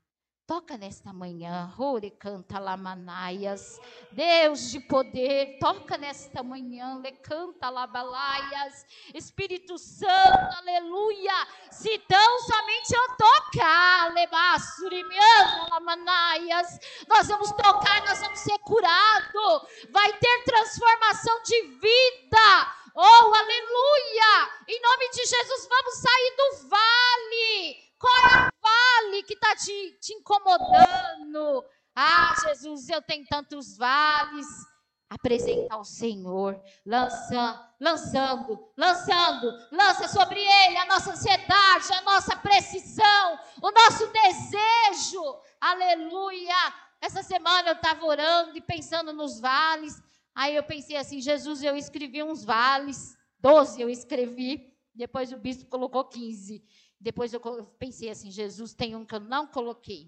Toca 0.52 0.78
nesta 0.78 1.14
manhã, 1.14 1.74
Ore 1.80 2.12
canta 2.12 2.60
lamanaias. 2.60 3.80
Deus 4.12 4.70
de 4.70 4.82
poder, 4.82 5.58
toca 5.62 5.98
nesta 5.98 6.44
manhã, 6.44 7.00
le 7.02 7.14
canta 7.14 7.70
labalaias. 7.70 8.86
Espírito 9.14 9.78
Santo, 9.78 10.58
aleluia. 10.58 11.48
Se 11.72 11.98
tão 12.00 12.40
somente 12.42 12.94
eu 12.94 13.16
tocar, 13.16 14.14
lebasurimiana 14.14 15.70
lamanaias, 15.72 16.80
nós 17.08 17.30
vamos 17.30 17.50
tocar, 17.52 18.06
nós 18.06 18.20
vamos 18.20 18.40
ser 18.40 18.60
curados. 18.60 19.62
Vai 19.90 20.12
ter 20.18 20.44
transformação 20.44 21.44
de 21.44 21.62
vida. 21.62 22.76
Oh, 22.94 23.34
aleluia! 23.34 24.52
Em 24.68 24.82
nome 24.82 25.12
de 25.12 25.26
Jesus, 25.26 25.70
vamos 25.70 25.94
sair 25.94 26.36
do 26.36 26.68
vale 26.68 27.91
qual 28.02 28.26
é 28.26 28.48
o 28.48 28.52
vale 28.62 29.24
que 29.24 29.36
está 29.36 29.56
te, 29.56 29.98
te 30.02 30.14
incomodando? 30.14 31.64
Ah, 31.96 32.34
Jesus, 32.48 32.90
eu 32.90 33.02
tenho 33.02 33.26
tantos 33.28 33.78
vales. 33.78 34.48
Apresenta 35.08 35.76
ao 35.76 35.84
Senhor, 35.84 36.60
lança, 36.86 37.76
lançando, 37.82 38.58
lançando, 38.78 39.52
lança 39.70 40.08
sobre 40.08 40.40
ele 40.40 40.78
a 40.78 40.86
nossa 40.86 41.12
ansiedade, 41.12 41.94
a 41.94 42.02
nossa 42.02 42.34
precisão, 42.38 43.40
o 43.62 43.72
nosso 43.72 44.08
desejo. 44.08 45.22
Aleluia. 45.60 46.56
Essa 47.02 47.22
semana 47.24 47.70
eu 47.70 47.76
estava 47.76 48.06
orando 48.06 48.58
e 48.58 48.62
pensando 48.62 49.12
nos 49.12 49.40
vales. 49.42 50.02
Aí 50.34 50.56
eu 50.56 50.64
pensei 50.64 50.96
assim, 50.96 51.20
Jesus, 51.20 51.62
eu 51.62 51.76
escrevi 51.76 52.24
uns 52.24 52.46
vales, 52.46 53.18
doze 53.38 53.82
eu 53.82 53.90
escrevi, 53.90 54.72
depois 54.96 55.34
o 55.34 55.38
bispo 55.38 55.70
colocou 55.70 56.06
15. 56.06 56.64
Depois 57.02 57.34
eu 57.34 57.42
pensei 57.80 58.10
assim, 58.10 58.30
Jesus 58.30 58.74
tem 58.74 58.96
um 58.96 59.04
que 59.04 59.16
eu 59.16 59.20
não 59.20 59.48
coloquei. 59.48 60.08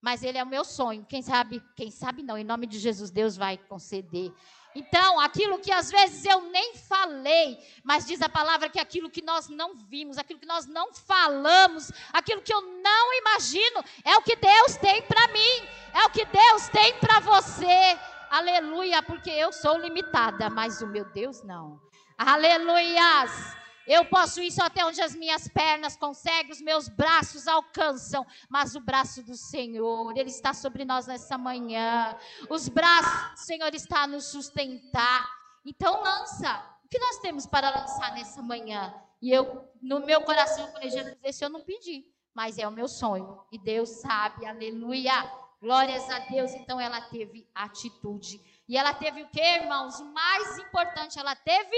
Mas 0.00 0.22
ele 0.22 0.38
é 0.38 0.42
o 0.42 0.46
meu 0.46 0.64
sonho. 0.64 1.06
Quem 1.08 1.22
sabe, 1.22 1.62
quem 1.76 1.90
sabe 1.90 2.22
não, 2.22 2.36
em 2.36 2.42
nome 2.42 2.66
de 2.66 2.78
Jesus, 2.78 3.10
Deus 3.10 3.36
vai 3.36 3.56
conceder. 3.56 4.32
Então, 4.74 5.20
aquilo 5.20 5.58
que 5.58 5.70
às 5.70 5.90
vezes 5.90 6.24
eu 6.24 6.40
nem 6.50 6.74
falei, 6.74 7.58
mas 7.84 8.06
diz 8.06 8.22
a 8.22 8.28
palavra 8.28 8.70
que 8.70 8.80
aquilo 8.80 9.10
que 9.10 9.20
nós 9.20 9.48
não 9.48 9.76
vimos, 9.76 10.16
aquilo 10.16 10.40
que 10.40 10.46
nós 10.46 10.66
não 10.66 10.94
falamos, 10.94 11.92
aquilo 12.10 12.40
que 12.40 12.52
eu 12.52 12.62
não 12.62 13.14
imagino, 13.14 13.84
é 14.02 14.16
o 14.16 14.22
que 14.22 14.34
Deus 14.34 14.76
tem 14.78 15.02
para 15.02 15.28
mim, 15.28 15.68
é 15.92 16.06
o 16.06 16.10
que 16.10 16.24
Deus 16.24 16.68
tem 16.68 16.98
para 16.98 17.20
você. 17.20 17.98
Aleluia, 18.30 19.02
porque 19.02 19.30
eu 19.30 19.52
sou 19.52 19.76
limitada, 19.76 20.48
mas 20.48 20.80
o 20.80 20.86
meu 20.86 21.04
Deus 21.04 21.42
não. 21.42 21.78
Aleluias. 22.16 23.61
Eu 23.86 24.04
posso 24.04 24.40
ir 24.40 24.50
só 24.52 24.64
até 24.64 24.84
onde 24.84 25.00
as 25.00 25.14
minhas 25.14 25.48
pernas 25.48 25.96
conseguem, 25.96 26.52
os 26.52 26.60
meus 26.60 26.88
braços 26.88 27.48
alcançam, 27.48 28.24
mas 28.48 28.74
o 28.76 28.80
braço 28.80 29.22
do 29.22 29.36
Senhor, 29.36 30.16
Ele 30.16 30.30
está 30.30 30.54
sobre 30.54 30.84
nós 30.84 31.06
nessa 31.06 31.36
manhã. 31.36 32.16
Os 32.48 32.68
braços 32.68 33.32
do 33.32 33.38
Senhor 33.38 33.74
está 33.74 34.02
a 34.02 34.06
nos 34.06 34.26
sustentar. 34.26 35.28
Então 35.64 36.00
lança. 36.00 36.64
O 36.84 36.88
que 36.88 36.98
nós 36.98 37.18
temos 37.18 37.46
para 37.46 37.70
lançar 37.70 38.12
nessa 38.14 38.42
manhã? 38.42 38.94
E 39.20 39.30
eu, 39.30 39.68
no 39.80 40.00
meu 40.00 40.20
coração, 40.22 40.70
falei, 40.72 40.90
Jesus, 40.90 41.16
esse 41.22 41.44
eu 41.44 41.48
não 41.48 41.60
pedi, 41.60 42.04
mas 42.34 42.58
é 42.58 42.66
o 42.66 42.72
meu 42.72 42.88
sonho. 42.88 43.40
E 43.50 43.58
Deus 43.58 43.88
sabe, 43.88 44.46
aleluia. 44.46 45.12
Glórias 45.60 46.08
a 46.10 46.18
Deus. 46.18 46.50
Então 46.52 46.80
ela 46.80 47.00
teve 47.02 47.48
atitude. 47.54 48.40
E 48.68 48.76
ela 48.76 48.92
teve 48.92 49.22
o 49.22 49.28
que, 49.28 49.40
irmãos? 49.40 50.00
O 50.00 50.12
mais 50.12 50.58
importante, 50.58 51.18
ela 51.18 51.36
teve 51.36 51.76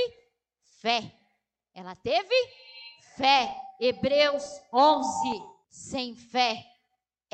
fé. 0.81 1.15
Ela 1.75 1.95
teve 1.97 2.35
fé. 3.17 3.55
Hebreus 3.81 4.61
11. 4.73 5.43
Sem 5.69 6.15
fé 6.15 6.65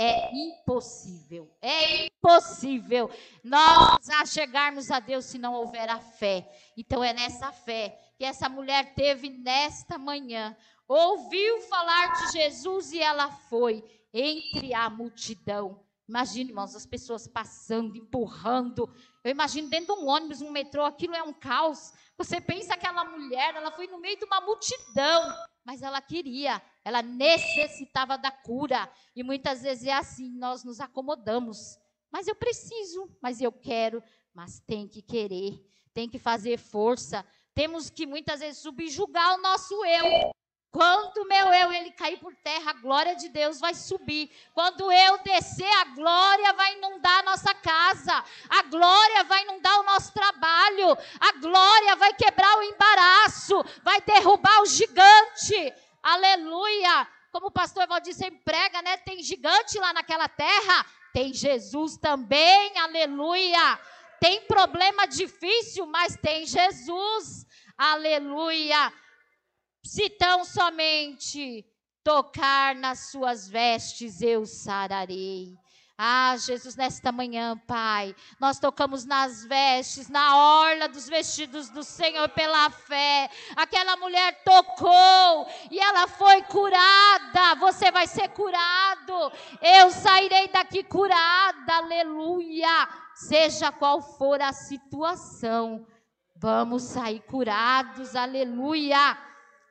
é 0.00 0.34
impossível. 0.34 1.54
É 1.60 2.06
impossível 2.06 3.10
nós 3.44 3.98
chegarmos 4.32 4.90
a 4.90 4.98
Deus 4.98 5.26
se 5.26 5.36
não 5.36 5.52
houver 5.52 5.90
a 5.90 5.98
fé. 5.98 6.50
Então 6.74 7.04
é 7.04 7.12
nessa 7.12 7.52
fé 7.52 7.98
que 8.16 8.24
essa 8.24 8.48
mulher 8.48 8.94
teve 8.94 9.28
nesta 9.28 9.98
manhã. 9.98 10.56
Ouviu 10.88 11.60
falar 11.62 12.12
de 12.14 12.32
Jesus 12.32 12.92
e 12.92 12.98
ela 12.98 13.30
foi 13.30 13.84
entre 14.12 14.72
a 14.72 14.88
multidão. 14.88 15.84
Imagine, 16.08 16.50
irmãos, 16.50 16.74
as 16.74 16.86
pessoas 16.86 17.28
passando, 17.28 17.96
empurrando. 17.96 18.92
Eu 19.22 19.30
imagino 19.30 19.68
dentro 19.68 19.94
de 19.94 20.00
um 20.00 20.08
ônibus, 20.08 20.40
um 20.40 20.50
metrô, 20.50 20.84
aquilo 20.84 21.14
é 21.14 21.22
um 21.22 21.32
caos. 21.32 21.92
Você 22.20 22.38
pensa 22.38 22.74
aquela 22.74 23.02
mulher, 23.02 23.54
ela 23.54 23.70
foi 23.70 23.86
no 23.86 23.98
meio 23.98 24.18
de 24.18 24.26
uma 24.26 24.42
multidão, 24.42 25.34
mas 25.64 25.80
ela 25.80 26.02
queria, 26.02 26.60
ela 26.84 27.00
necessitava 27.00 28.18
da 28.18 28.30
cura. 28.30 28.92
E 29.16 29.22
muitas 29.22 29.62
vezes 29.62 29.86
é 29.86 29.94
assim, 29.94 30.28
nós 30.36 30.62
nos 30.62 30.80
acomodamos. 30.80 31.78
Mas 32.12 32.28
eu 32.28 32.34
preciso, 32.34 33.10
mas 33.22 33.40
eu 33.40 33.50
quero, 33.50 34.02
mas 34.34 34.60
tem 34.60 34.86
que 34.86 35.00
querer, 35.00 35.66
tem 35.94 36.10
que 36.10 36.18
fazer 36.18 36.58
força. 36.58 37.24
Temos 37.54 37.88
que 37.88 38.04
muitas 38.04 38.40
vezes 38.40 38.60
subjugar 38.60 39.38
o 39.38 39.40
nosso 39.40 39.82
eu. 39.86 40.30
Quando 40.72 41.26
meu 41.26 41.52
eu 41.52 41.72
ele 41.72 41.90
cair 41.90 42.18
por 42.18 42.32
terra, 42.36 42.70
a 42.70 42.74
glória 42.74 43.16
de 43.16 43.28
Deus 43.28 43.58
vai 43.58 43.74
subir. 43.74 44.30
Quando 44.54 44.90
eu 44.92 45.18
descer, 45.18 45.72
a 45.80 45.84
glória 45.86 46.52
vai 46.52 46.74
inundar 46.74 47.18
a 47.18 47.22
nossa 47.24 47.52
casa. 47.54 48.24
A 48.48 48.62
glória 48.62 49.24
vai 49.24 49.42
inundar 49.42 49.80
o 49.80 49.82
nosso 49.82 50.12
trabalho. 50.12 50.96
A 51.18 51.32
glória 51.40 51.96
vai 51.96 52.12
quebrar 52.14 52.56
o 52.56 52.62
embaraço, 52.62 53.64
vai 53.82 54.00
derrubar 54.02 54.62
o 54.62 54.66
gigante. 54.66 55.74
Aleluia! 56.00 57.08
Como 57.32 57.48
o 57.48 57.52
pastor 57.52 57.88
Valdir 57.88 58.14
sempre 58.14 58.40
prega, 58.44 58.80
né? 58.80 58.96
Tem 58.98 59.22
gigante 59.22 59.76
lá 59.78 59.92
naquela 59.92 60.28
terra. 60.28 60.86
Tem 61.12 61.34
Jesus 61.34 61.96
também. 61.96 62.78
Aleluia! 62.78 63.78
Tem 64.20 64.42
problema 64.42 65.06
difícil, 65.06 65.84
mas 65.86 66.16
tem 66.16 66.46
Jesus. 66.46 67.44
Aleluia! 67.76 68.92
Se 69.82 70.10
tão 70.10 70.44
somente 70.44 71.64
tocar 72.04 72.74
nas 72.74 73.10
suas 73.10 73.48
vestes, 73.48 74.20
eu 74.20 74.44
sararei. 74.46 75.56
Ah, 76.02 76.34
Jesus, 76.38 76.76
nesta 76.76 77.12
manhã, 77.12 77.58
Pai, 77.66 78.16
nós 78.40 78.58
tocamos 78.58 79.04
nas 79.04 79.44
vestes, 79.44 80.08
na 80.08 80.34
orla 80.34 80.88
dos 80.88 81.06
vestidos 81.06 81.68
do 81.68 81.82
Senhor 81.82 82.26
pela 82.30 82.70
fé. 82.70 83.28
Aquela 83.54 83.98
mulher 83.98 84.42
tocou 84.42 85.46
e 85.70 85.78
ela 85.78 86.08
foi 86.08 86.40
curada. 86.44 87.54
Você 87.58 87.90
vai 87.90 88.06
ser 88.06 88.28
curado. 88.30 89.30
Eu 89.60 89.90
sairei 89.90 90.48
daqui 90.48 90.82
curada. 90.82 91.74
Aleluia. 91.74 92.88
Seja 93.14 93.70
qual 93.70 94.00
for 94.00 94.40
a 94.40 94.54
situação, 94.54 95.86
vamos 96.34 96.82
sair 96.84 97.20
curados. 97.20 98.16
Aleluia. 98.16 99.18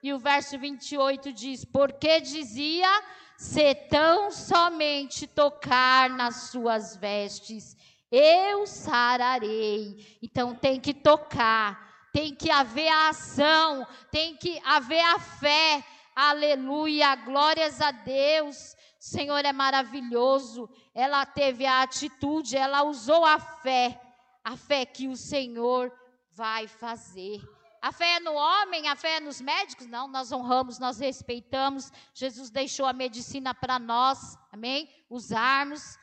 E 0.02 0.14
o 0.14 0.20
verso 0.20 0.58
28 0.58 1.34
diz: 1.34 1.66
Porque 1.66 2.22
dizia 2.22 2.88
se 3.38 3.74
tão 3.74 4.32
somente 4.32 5.26
tocar 5.26 6.10
nas 6.10 6.50
suas 6.50 6.96
vestes, 6.98 7.76
eu 8.12 8.68
sararei. 8.68 10.18
Então 10.22 10.54
tem 10.54 10.80
que 10.80 10.94
tocar, 10.94 12.10
tem 12.12 12.36
que 12.36 12.50
haver 12.50 12.90
a 12.90 13.10
ação, 13.10 13.88
tem 14.12 14.36
que 14.36 14.60
haver 14.66 15.00
a 15.00 15.20
fé. 15.20 15.84
Aleluia, 16.16 17.16
glórias 17.16 17.80
a 17.80 17.92
Deus. 17.92 18.76
O 19.00 19.04
Senhor 19.04 19.46
é 19.46 19.54
maravilhoso. 19.54 20.70
Ela 20.94 21.26
teve 21.26 21.66
a 21.66 21.82
atitude, 21.82 22.58
ela 22.58 22.84
usou 22.84 23.24
a 23.24 23.40
fé, 23.40 24.00
a 24.44 24.58
fé 24.58 24.86
que 24.86 25.08
o 25.08 25.16
Senhor 25.16 25.90
vai 26.32 26.68
fazer. 26.68 27.42
A 27.82 27.92
fé 27.92 28.16
é 28.16 28.20
no 28.20 28.34
homem, 28.34 28.88
a 28.88 28.96
fé 28.96 29.18
é 29.18 29.20
nos 29.20 29.40
médicos? 29.40 29.88
Não, 29.88 30.08
nós 30.08 30.32
honramos, 30.32 30.80
nós 30.80 31.00
respeitamos. 31.00 31.92
Jesus 32.14 32.50
deixou 32.50 32.86
a 32.86 32.94
medicina 32.94 33.54
para 33.54 33.80
nós, 33.80 34.38
amém? 34.52 34.90
Usarmos, 35.10 35.98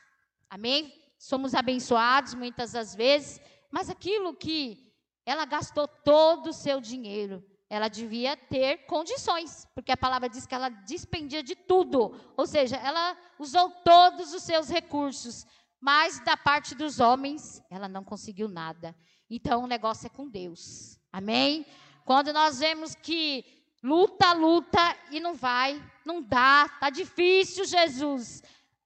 amém? 0.49 0.91
Somos 1.19 1.53
abençoados 1.53 2.33
muitas 2.33 2.71
das 2.71 2.95
vezes, 2.95 3.39
mas 3.71 3.89
aquilo 3.89 4.35
que 4.35 4.91
ela 5.25 5.45
gastou 5.45 5.87
todo 5.87 6.47
o 6.47 6.53
seu 6.53 6.79
dinheiro, 6.79 7.43
ela 7.69 7.89
devia 7.89 8.37
ter 8.37 8.85
condições, 8.85 9.67
porque 9.75 9.91
a 9.91 9.97
palavra 9.97 10.29
diz 10.29 10.45
que 10.45 10.55
ela 10.55 10.69
dispendia 10.69 11.43
de 11.43 11.53
tudo, 11.55 12.15
ou 12.37 12.47
seja, 12.47 12.77
ela 12.77 13.17
usou 13.37 13.69
todos 13.83 14.33
os 14.33 14.43
seus 14.43 14.69
recursos, 14.69 15.45
mas 15.79 16.19
da 16.23 16.37
parte 16.37 16.73
dos 16.73 16.99
homens, 16.99 17.61
ela 17.69 17.87
não 17.87 18.03
conseguiu 18.03 18.47
nada. 18.47 18.95
Então 19.29 19.63
o 19.63 19.67
negócio 19.67 20.07
é 20.07 20.09
com 20.09 20.29
Deus. 20.29 20.96
Amém? 21.17 21.65
Quando 22.05 22.31
nós 22.31 22.59
vemos 22.59 22.93
que 22.93 23.43
luta, 23.81 24.33
luta 24.33 24.95
e 25.09 25.19
não 25.19 25.33
vai, 25.33 25.83
não 26.05 26.21
dá, 26.21 26.69
tá 26.79 26.91
difícil, 26.91 27.65
Jesus. 27.65 28.43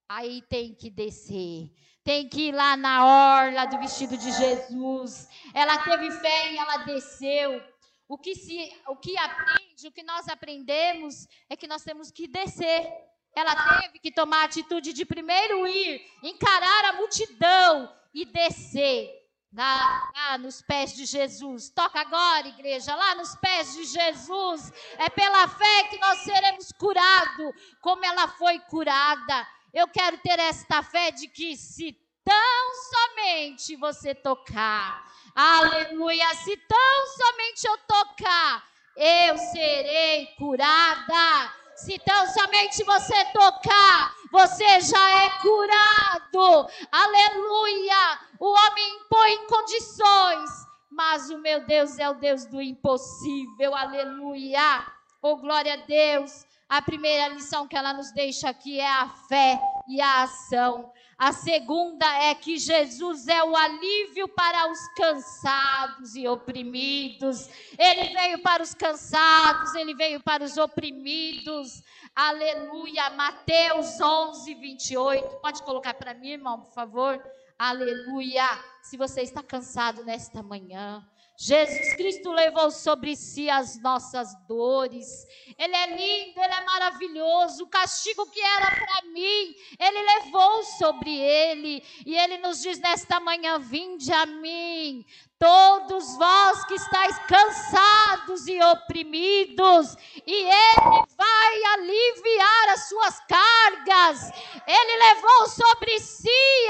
Aí 0.07 0.41
tem 0.43 0.73
que 0.73 0.89
descer. 0.89 1.69
Tem 2.05 2.29
que 2.29 2.43
ir 2.43 2.51
lá 2.53 2.77
na 2.77 3.05
orla 3.35 3.65
do 3.65 3.77
vestido 3.79 4.17
de 4.17 4.31
Jesus. 4.31 5.27
Ela 5.53 5.77
teve 5.79 6.09
fé 6.09 6.53
e 6.53 6.57
ela 6.57 6.77
desceu. 6.77 7.61
O 8.07 8.17
que 8.17 8.33
se, 8.33 8.71
o 8.87 8.95
que 8.95 9.17
aprende, 9.17 9.89
o 9.89 9.91
que 9.91 10.03
nós 10.03 10.29
aprendemos 10.29 11.27
é 11.49 11.57
que 11.57 11.67
nós 11.67 11.83
temos 11.83 12.11
que 12.11 12.29
descer. 12.29 12.89
Ela 13.35 13.81
teve 13.81 13.99
que 13.99 14.09
tomar 14.09 14.43
a 14.43 14.45
atitude 14.45 14.93
de 14.93 15.03
primeiro 15.03 15.67
ir, 15.67 16.01
encarar 16.23 16.85
a 16.85 16.93
multidão 16.93 17.93
e 18.13 18.23
descer. 18.23 19.20
Lá, 19.53 20.11
lá, 20.15 20.37
nos 20.37 20.61
pés 20.61 20.95
de 20.95 21.05
Jesus. 21.05 21.69
Toca 21.69 21.99
agora, 21.99 22.47
igreja, 22.47 22.95
lá 22.95 23.15
nos 23.15 23.35
pés 23.35 23.73
de 23.73 23.83
Jesus. 23.83 24.71
É 24.97 25.09
pela 25.09 25.45
fé 25.47 25.83
que 25.89 25.99
nós 25.99 26.19
seremos 26.19 26.71
curados, 26.71 27.53
como 27.81 28.05
ela 28.05 28.29
foi 28.29 28.59
curada. 28.59 29.47
Eu 29.73 29.89
quero 29.89 30.17
ter 30.19 30.39
esta 30.39 30.81
fé 30.81 31.11
de 31.11 31.27
que 31.27 31.57
se 31.57 31.97
tão 32.23 32.73
somente 32.93 33.75
você 33.75 34.15
tocar, 34.15 35.05
aleluia, 35.35 36.33
se 36.35 36.55
tão 36.55 37.07
somente 37.07 37.67
eu 37.67 37.77
tocar, 37.79 38.65
eu 38.95 39.37
serei 39.37 40.27
curada. 40.37 41.53
Se 41.75 41.97
tão 41.99 42.27
somente 42.27 42.83
você 42.83 43.25
tocar, 43.33 44.15
você 44.31 44.81
já 44.81 45.11
é 45.25 45.29
curado. 45.41 46.69
Aleluia! 46.91 48.19
O 48.39 48.49
homem 48.49 48.95
impõe 48.95 49.45
condições, 49.47 50.49
mas 50.89 51.29
o 51.29 51.37
meu 51.37 51.65
Deus 51.65 51.99
é 51.99 52.09
o 52.09 52.15
Deus 52.15 52.45
do 52.45 52.61
impossível. 52.61 53.75
Aleluia! 53.75 54.85
Oh, 55.21 55.35
glória 55.37 55.73
a 55.73 55.85
Deus! 55.85 56.45
A 56.69 56.81
primeira 56.81 57.27
lição 57.27 57.67
que 57.67 57.75
ela 57.75 57.91
nos 57.91 58.13
deixa 58.13 58.49
aqui 58.49 58.79
é 58.79 58.89
a 58.89 59.09
fé 59.27 59.59
e 59.89 59.99
a 59.99 60.23
ação. 60.23 60.89
A 61.17 61.33
segunda 61.33 62.05
é 62.23 62.33
que 62.33 62.57
Jesus 62.57 63.27
é 63.27 63.43
o 63.43 63.55
alívio 63.55 64.27
para 64.29 64.71
os 64.71 64.79
cansados 64.95 66.15
e 66.15 66.27
oprimidos. 66.27 67.47
Ele 67.77 68.13
veio 68.13 68.41
para 68.41 68.63
os 68.63 68.73
cansados, 68.73 69.75
ele 69.75 69.93
veio 69.93 70.19
para 70.23 70.43
os 70.43 70.57
oprimidos. 70.57 71.83
Aleluia. 72.15 73.09
Mateus 73.11 73.99
11, 73.99 74.53
28. 74.55 75.37
Pode 75.37 75.63
colocar 75.63 75.93
para 75.93 76.13
mim, 76.13 76.31
irmão, 76.31 76.61
por 76.61 76.73
favor? 76.73 77.23
Aleluia. 77.57 78.45
Se 78.83 78.97
você 78.97 79.21
está 79.21 79.41
cansado 79.41 80.03
nesta 80.03 80.43
manhã, 80.43 81.05
Jesus 81.37 81.95
Cristo 81.95 82.31
levou 82.31 82.69
sobre 82.69 83.15
si 83.15 83.49
as 83.49 83.81
nossas 83.81 84.35
dores. 84.47 85.25
Ele 85.57 85.75
é 85.75 85.87
lindo, 85.87 86.39
ele 86.39 86.53
é 86.53 86.65
maravilhoso. 86.65 87.63
O 87.63 87.67
castigo 87.67 88.29
que 88.29 88.41
era 88.41 88.67
para 88.75 89.07
mim, 89.09 89.55
ele 89.79 90.01
levou 90.01 90.63
sobre 90.63 91.17
ele. 91.17 91.83
E 92.05 92.15
ele 92.17 92.37
nos 92.39 92.61
diz 92.61 92.77
nesta 92.79 93.19
manhã: 93.19 93.57
Vinde 93.57 94.11
a 94.11 94.25
mim, 94.25 95.05
todos 95.41 96.17
vós 96.17 96.63
que 96.65 96.75
estáis 96.75 97.17
cansados 97.27 98.45
e 98.45 98.61
oprimidos, 98.61 99.97
e 100.27 100.35
Ele 100.35 101.03
vai 101.17 101.63
aliviar 101.73 102.69
as 102.69 102.87
suas 102.87 103.19
cargas. 103.21 104.31
Ele 104.67 104.95
levou 104.97 105.47
sobre 105.49 105.99
si, 105.99 106.69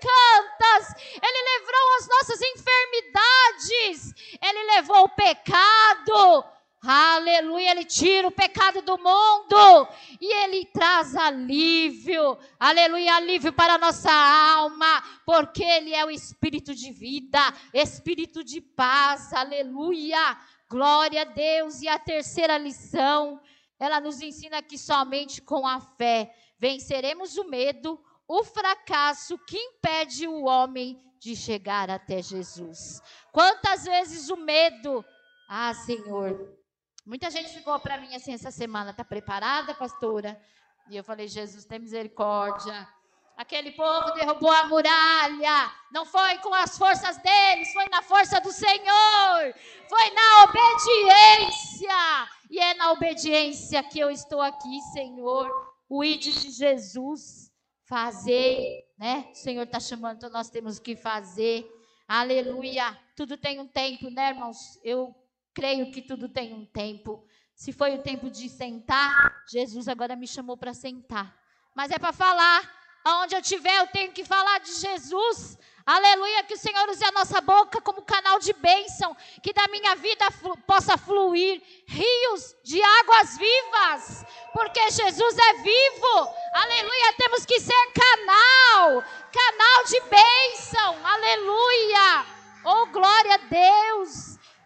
cantas. 0.00 0.94
Ele 1.22 1.58
levou 1.58 1.96
as 1.98 2.08
nossas 2.08 2.40
enfermidades, 2.40 4.14
Ele 4.40 4.62
levou 4.74 5.04
o 5.04 5.08
pecado, 5.10 6.44
Aleluia, 6.84 7.70
ele 7.70 7.84
tira 7.84 8.26
o 8.26 8.32
pecado 8.32 8.82
do 8.82 8.98
mundo 8.98 9.88
e 10.20 10.32
ele 10.42 10.66
traz 10.66 11.14
alívio. 11.14 12.36
Aleluia, 12.58 13.14
alívio 13.14 13.52
para 13.52 13.74
a 13.74 13.78
nossa 13.78 14.10
alma, 14.10 15.00
porque 15.24 15.62
ele 15.62 15.94
é 15.94 16.04
o 16.04 16.10
espírito 16.10 16.74
de 16.74 16.90
vida, 16.90 17.38
espírito 17.72 18.42
de 18.42 18.60
paz. 18.60 19.32
Aleluia. 19.32 20.36
Glória 20.68 21.22
a 21.22 21.24
Deus. 21.24 21.82
E 21.82 21.88
a 21.88 22.00
terceira 22.00 22.58
lição, 22.58 23.40
ela 23.78 24.00
nos 24.00 24.20
ensina 24.20 24.60
que 24.60 24.76
somente 24.76 25.40
com 25.40 25.64
a 25.64 25.78
fé 25.78 26.34
venceremos 26.58 27.36
o 27.36 27.44
medo, 27.44 28.02
o 28.26 28.42
fracasso 28.42 29.38
que 29.46 29.56
impede 29.56 30.26
o 30.26 30.46
homem 30.46 31.00
de 31.20 31.36
chegar 31.36 31.88
até 31.88 32.20
Jesus. 32.20 33.00
Quantas 33.30 33.84
vezes 33.84 34.28
o 34.30 34.36
medo, 34.36 35.04
ah, 35.48 35.72
Senhor, 35.74 36.60
Muita 37.04 37.30
gente 37.30 37.52
ficou 37.52 37.78
para 37.80 37.98
mim 37.98 38.14
assim 38.14 38.32
essa 38.32 38.50
semana, 38.50 38.92
tá 38.92 39.04
preparada, 39.04 39.74
pastora? 39.74 40.40
E 40.88 40.96
eu 40.96 41.02
falei, 41.02 41.26
Jesus, 41.26 41.64
tem 41.64 41.80
misericórdia. 41.80 42.88
Aquele 43.36 43.72
povo 43.72 44.12
derrubou 44.12 44.52
a 44.52 44.66
muralha. 44.68 45.72
Não 45.90 46.04
foi 46.04 46.38
com 46.38 46.54
as 46.54 46.78
forças 46.78 47.16
deles, 47.18 47.72
foi 47.72 47.88
na 47.88 48.02
força 48.02 48.40
do 48.40 48.52
Senhor. 48.52 49.54
Foi 49.88 50.10
na 50.10 50.44
obediência. 50.44 52.28
E 52.48 52.60
é 52.60 52.74
na 52.74 52.92
obediência 52.92 53.82
que 53.82 53.98
eu 53.98 54.10
estou 54.10 54.40
aqui, 54.40 54.80
Senhor. 54.92 55.50
O 55.88 56.04
id 56.04 56.22
de 56.22 56.50
Jesus. 56.50 57.50
Fazer, 57.84 58.86
né? 58.96 59.28
O 59.32 59.34
Senhor 59.34 59.64
está 59.64 59.78
chamando, 59.78 60.16
então 60.16 60.30
nós 60.30 60.48
temos 60.48 60.78
que 60.78 60.96
fazer. 60.96 61.68
Aleluia. 62.08 62.98
Tudo 63.14 63.36
tem 63.36 63.58
um 63.60 63.66
tempo, 63.66 64.08
né, 64.08 64.30
irmãos? 64.30 64.78
Eu 64.82 65.14
Creio 65.54 65.90
que 65.90 66.00
tudo 66.00 66.28
tem 66.28 66.52
um 66.54 66.64
tempo. 66.64 67.26
Se 67.54 67.72
foi 67.72 67.94
o 67.94 68.02
tempo 68.02 68.30
de 68.30 68.48
sentar, 68.48 69.44
Jesus 69.48 69.86
agora 69.88 70.16
me 70.16 70.26
chamou 70.26 70.56
para 70.56 70.74
sentar. 70.74 71.36
Mas 71.74 71.90
é 71.90 71.98
para 71.98 72.12
falar. 72.12 72.82
Aonde 73.04 73.34
eu 73.34 73.40
estiver, 73.40 73.80
eu 73.80 73.88
tenho 73.88 74.12
que 74.12 74.24
falar 74.24 74.60
de 74.60 74.72
Jesus. 74.74 75.58
Aleluia, 75.84 76.44
que 76.44 76.54
o 76.54 76.58
Senhor 76.58 76.88
use 76.88 77.04
a 77.04 77.10
nossa 77.10 77.40
boca 77.40 77.80
como 77.80 78.02
canal 78.02 78.38
de 78.38 78.52
bênção, 78.52 79.16
que 79.42 79.52
da 79.52 79.66
minha 79.66 79.96
vida 79.96 80.30
flu 80.30 80.56
possa 80.58 80.96
fluir 80.96 81.60
rios 81.88 82.54
de 82.62 82.80
águas 82.80 83.36
vivas, 83.36 84.24
porque 84.52 84.90
Jesus 84.92 85.36
é 85.36 85.54
vivo. 85.54 86.34
Aleluia, 86.54 87.14
temos 87.18 87.44
que 87.44 87.58
ser 87.58 87.92
canal, 87.92 89.02
canal 89.32 89.84
de 89.86 90.00
bênção. 90.02 91.06
Aleluia. 91.06 92.26
Oh, 92.64 92.86
glória 92.86 93.34
a 93.34 93.38
Deus. 93.38 94.21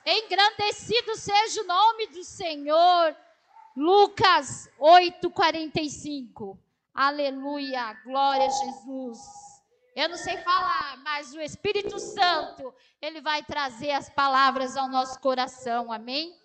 Engrandecido 0.06 1.16
seja 1.16 1.62
o 1.62 1.66
nome 1.66 2.06
do 2.06 2.22
Senhor. 2.22 3.16
Lucas 3.76 4.70
8:45. 4.78 6.56
Aleluia, 6.94 7.92
glória 8.04 8.46
a 8.46 8.50
Jesus. 8.50 9.18
Eu 9.96 10.08
não 10.08 10.16
sei 10.16 10.36
falar, 10.36 10.98
mas 11.02 11.34
o 11.34 11.40
Espírito 11.40 11.98
Santo, 11.98 12.72
ele 13.02 13.20
vai 13.20 13.42
trazer 13.42 13.90
as 13.90 14.08
palavras 14.08 14.76
ao 14.76 14.88
nosso 14.88 15.18
coração. 15.18 15.90
Amém? 15.90 16.38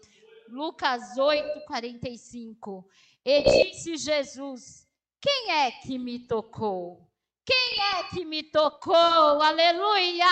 Lucas 0.50 1.18
8, 1.18 1.66
45. 1.68 2.84
E 3.24 3.44
disse 3.44 3.96
Jesus: 3.96 4.88
Quem 5.22 5.52
é 5.52 5.70
que 5.70 6.00
me 6.00 6.18
tocou? 6.18 7.08
Quem 7.46 7.80
é 7.96 8.04
que 8.06 8.26
me 8.26 8.42
tocou? 8.42 8.96
Aleluia! 8.96 10.26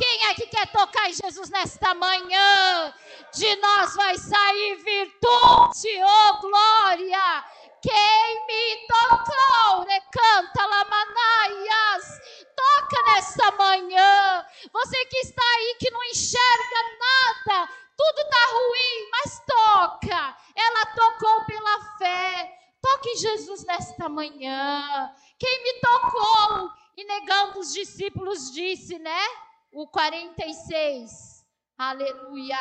Quem 0.00 0.24
é 0.28 0.34
que 0.34 0.46
quer 0.46 0.66
tocar 0.72 1.10
em 1.10 1.12
Jesus 1.12 1.50
nesta 1.50 1.92
manhã? 1.92 2.94
De 3.34 3.56
nós 3.56 3.94
vai 3.94 4.16
sair 4.16 4.76
virtude, 4.76 5.88
oh 6.02 6.40
glória! 6.40 7.44
Quem 7.82 8.46
me 8.46 8.86
tocou? 8.86 9.84
Recanta 9.84 10.66
lamanaias. 10.66 12.18
Toca 12.56 13.02
nesta 13.12 13.50
manhã. 13.52 14.46
Você 14.72 15.04
que 15.04 15.18
está 15.18 15.42
aí 15.42 15.76
que 15.78 15.90
não 15.90 16.02
enxerga 16.04 16.80
nada, 16.98 17.70
tudo 17.94 18.20
está 18.20 18.46
ruim, 18.52 19.10
mas 19.12 19.42
toca. 19.46 20.36
Ela 20.56 20.86
tocou 20.94 21.44
pela 21.44 21.98
fé. 21.98 22.58
Toque 22.80 23.10
em 23.10 23.16
Jesus 23.18 23.66
nesta 23.66 24.08
manhã. 24.08 25.14
Quem 25.38 25.62
me 25.62 25.74
tocou? 25.80 26.70
E 26.96 27.04
negando 27.04 27.60
os 27.60 27.74
discípulos 27.74 28.50
disse, 28.50 28.98
né? 28.98 29.49
O 29.72 29.86
46. 29.86 31.44
Aleluia. 31.78 32.58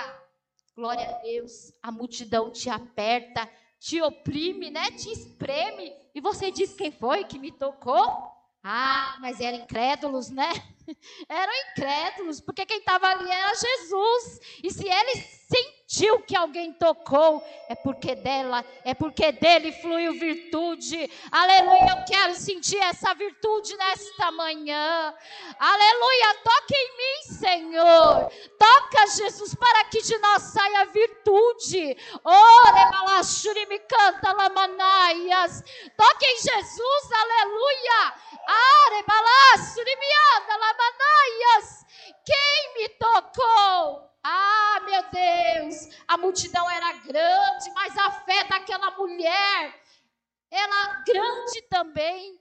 Glória 0.76 1.10
a 1.10 1.20
Deus. 1.20 1.74
A 1.82 1.92
multidão 1.92 2.52
te 2.52 2.70
aperta 2.70 3.50
te 3.80 4.02
oprime, 4.02 4.70
né? 4.70 4.92
Te 4.92 5.12
espreme. 5.12 5.96
E 6.14 6.20
você 6.20 6.52
diz 6.52 6.74
quem 6.74 6.92
foi 6.92 7.24
que 7.24 7.40
me 7.40 7.52
tocou? 7.52 8.30
Ah, 8.62 9.18
mas 9.22 9.40
eram 9.40 9.60
incrédulos, 9.60 10.30
né? 10.30 10.52
Eram 11.30 11.54
incrédulos, 11.72 12.42
porque 12.42 12.66
quem 12.66 12.80
estava 12.80 13.08
ali 13.08 13.30
era 13.30 13.54
Jesus. 13.56 14.40
E 14.62 14.72
se 14.72 14.86
eles 14.86 15.48
sentiu 15.90 16.22
que 16.22 16.36
alguém 16.36 16.72
tocou, 16.72 17.44
é 17.68 17.74
porque 17.74 18.14
dela, 18.14 18.64
é 18.86 18.94
porque 18.94 19.32
dele 19.32 19.72
fluiu 19.72 20.14
virtude. 20.14 21.10
Aleluia, 21.32 21.98
eu 21.98 22.06
quero 22.06 22.36
sentir 22.36 22.78
essa 22.78 23.16
virtude 23.16 23.76
nesta 23.76 24.32
manhã. 24.32 25.12
Aleluia, 25.58 26.36
toque 26.44 26.76
em 26.76 26.98
mim, 26.98 27.34
Senhor. 27.40 28.32
Toca, 28.60 29.08
Jesus, 29.08 29.56
para 29.56 29.86
que 29.86 30.04
de 30.04 30.16
nós 30.20 30.44
saia 30.44 30.86
virtude. 30.86 31.98
Ore, 32.24 33.66
me 33.66 33.80
canta, 33.80 34.32
lamanaias. 34.32 35.64
Toque 35.98 36.26
em 36.26 36.38
Jesus, 36.38 37.12
aleluia. 37.12 38.14
Are, 38.48 39.04
me 39.96 40.08
anda, 40.38 40.56
lamanaias. 40.56 41.86
Quem 42.24 42.74
me 42.76 42.90
tocou? 42.90 44.10
Ah, 44.32 44.80
meu 44.86 45.04
Deus, 45.10 45.90
a 46.08 46.16
multidão 46.16 46.70
era 46.70 46.94
grande, 46.94 47.72
mas 47.74 47.98
a 47.98 48.12
fé 48.12 48.44
daquela 48.44 48.92
mulher 48.92 49.82
era 50.52 51.02
grande 51.04 51.64
também. 51.68 52.40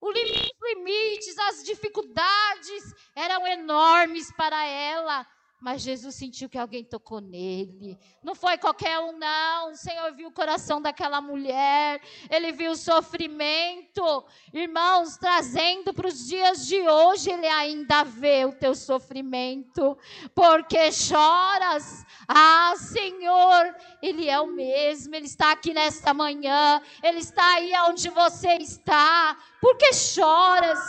Os 0.00 0.14
limites, 0.62 1.36
as 1.36 1.62
dificuldades 1.62 2.94
eram 3.14 3.46
enormes 3.46 4.32
para 4.32 4.64
ela. 4.64 5.26
Mas 5.60 5.82
Jesus 5.82 6.14
sentiu 6.14 6.48
que 6.48 6.56
alguém 6.56 6.82
tocou 6.82 7.20
nele. 7.20 7.98
Não 8.22 8.34
foi 8.34 8.56
qualquer 8.56 8.98
um, 8.98 9.12
não. 9.12 9.72
O 9.72 9.76
Senhor 9.76 10.10
viu 10.14 10.28
o 10.28 10.32
coração 10.32 10.80
daquela 10.80 11.20
mulher. 11.20 12.00
Ele 12.30 12.50
viu 12.50 12.72
o 12.72 12.76
sofrimento. 12.76 14.24
Irmãos, 14.54 15.18
trazendo 15.18 15.92
para 15.92 16.08
os 16.08 16.26
dias 16.26 16.66
de 16.66 16.80
hoje, 16.80 17.30
Ele 17.30 17.46
ainda 17.46 18.02
vê 18.02 18.46
o 18.46 18.52
teu 18.52 18.74
sofrimento. 18.74 19.98
Porque 20.34 20.90
choras. 20.90 22.06
Ah, 22.26 22.72
Senhor, 22.78 23.76
Ele 24.00 24.30
é 24.30 24.40
o 24.40 24.46
mesmo. 24.46 25.14
Ele 25.14 25.26
está 25.26 25.52
aqui 25.52 25.74
nesta 25.74 26.14
manhã. 26.14 26.80
Ele 27.02 27.18
está 27.18 27.56
aí 27.56 27.70
onde 27.86 28.08
você 28.08 28.54
está. 28.54 29.36
Porque 29.60 29.92
choras. 29.92 30.80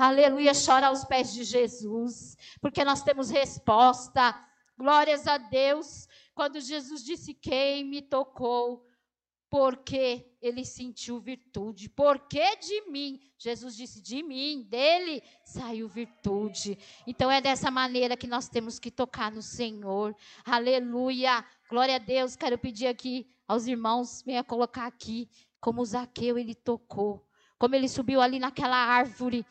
Aleluia, 0.00 0.52
chora 0.54 0.86
aos 0.86 1.04
pés 1.04 1.30
de 1.30 1.44
Jesus 1.44 2.34
porque 2.58 2.84
nós 2.84 3.02
temos 3.02 3.28
resposta. 3.30 4.34
Glórias 4.76 5.26
a 5.26 5.36
Deus. 5.36 6.08
Quando 6.34 6.58
Jesus 6.58 7.04
disse: 7.04 7.34
Quem 7.34 7.84
me 7.84 8.00
tocou? 8.00 8.86
Porque 9.50 10.32
ele 10.40 10.64
sentiu 10.64 11.18
virtude. 11.18 11.88
Porque 11.88 12.56
de 12.56 12.90
mim? 12.90 13.20
Jesus 13.36 13.76
disse: 13.76 14.00
De 14.00 14.22
mim, 14.22 14.66
dele 14.70 15.22
saiu 15.44 15.86
virtude. 15.86 16.78
Então 17.06 17.30
é 17.30 17.40
dessa 17.42 17.70
maneira 17.70 18.16
que 18.16 18.26
nós 18.26 18.48
temos 18.48 18.78
que 18.78 18.90
tocar 18.90 19.30
no 19.30 19.42
Senhor. 19.42 20.16
Aleluia. 20.46 21.44
Glória 21.68 21.96
a 21.96 21.98
Deus. 21.98 22.36
Quero 22.36 22.56
pedir 22.56 22.86
aqui 22.86 23.28
aos 23.46 23.66
irmãos, 23.66 24.22
venha 24.24 24.42
colocar 24.42 24.86
aqui 24.86 25.28
como 25.60 25.84
Zaqueu 25.84 26.38
ele 26.38 26.54
tocou. 26.54 27.26
Como 27.58 27.74
ele 27.74 27.88
subiu 27.88 28.22
ali 28.22 28.38
naquela 28.38 28.76
árvore. 28.76 29.44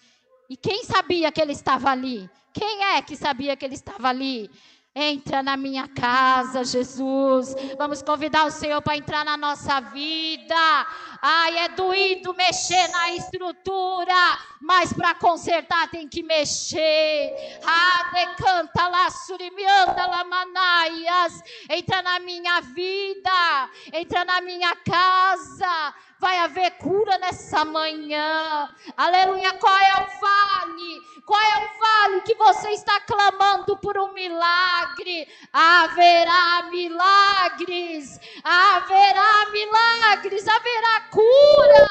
E 0.50 0.58
quem 0.58 0.84
sabia 0.84 1.32
que 1.32 1.40
ele 1.40 1.52
estava 1.52 1.92
ali? 1.92 2.28
Quem 2.52 2.84
é 2.84 3.02
que 3.04 3.16
sabia 3.16 3.56
que 3.56 3.64
ele 3.64 3.76
estava 3.76 4.10
ali? 4.10 4.50
Entra 4.96 5.44
na 5.44 5.56
minha 5.56 5.88
casa, 5.88 6.64
Jesus. 6.64 7.56
Vamos 7.78 8.02
convidar 8.02 8.46
o 8.46 8.52
Senhor 8.52 8.82
para 8.82 8.98
entrar 8.98 9.24
na 9.24 9.38
nossa 9.38 9.80
vida. 9.80 10.88
Ai, 11.22 11.58
é 11.60 11.70
doído 11.70 12.34
mexer 12.34 12.88
na 12.90 13.14
estrutura, 13.16 14.40
mas 14.62 14.94
para 14.94 15.16
consertar 15.16 15.90
tem 15.90 16.08
que 16.08 16.24
mexer. 16.24 17.60
Ah, 17.66 18.12
decanta 18.14 18.88
lá, 18.88 19.10
surimianda 19.10 20.06
lá, 20.06 20.24
manaias. 20.24 21.42
Entra 21.70 22.02
na 22.02 22.20
minha 22.20 22.62
vida, 22.62 23.70
entra 23.92 24.24
na 24.24 24.42
minha 24.42 24.76
casa. 24.78 25.94
Vai 26.20 26.38
haver 26.40 26.72
cura 26.72 27.18
nessa 27.18 27.64
manhã. 27.64 28.70
Aleluia. 28.98 29.54
Qual 29.54 29.78
é 29.78 29.94
o 30.04 30.20
vale? 30.20 31.02
Qual 31.26 31.40
é 31.40 31.58
o 31.58 31.80
vale 31.80 32.22
que 32.22 32.36
você 32.36 32.72
está 32.72 33.00
clamando 33.02 33.78
por 33.78 33.98
um 33.98 34.12
milagre? 34.12 35.30
Haverá 35.54 36.64
milagres. 36.70 38.20
Haverá 38.44 39.50
milagres. 39.52 40.46
Haverá 40.46 41.02
cura. 41.10 41.90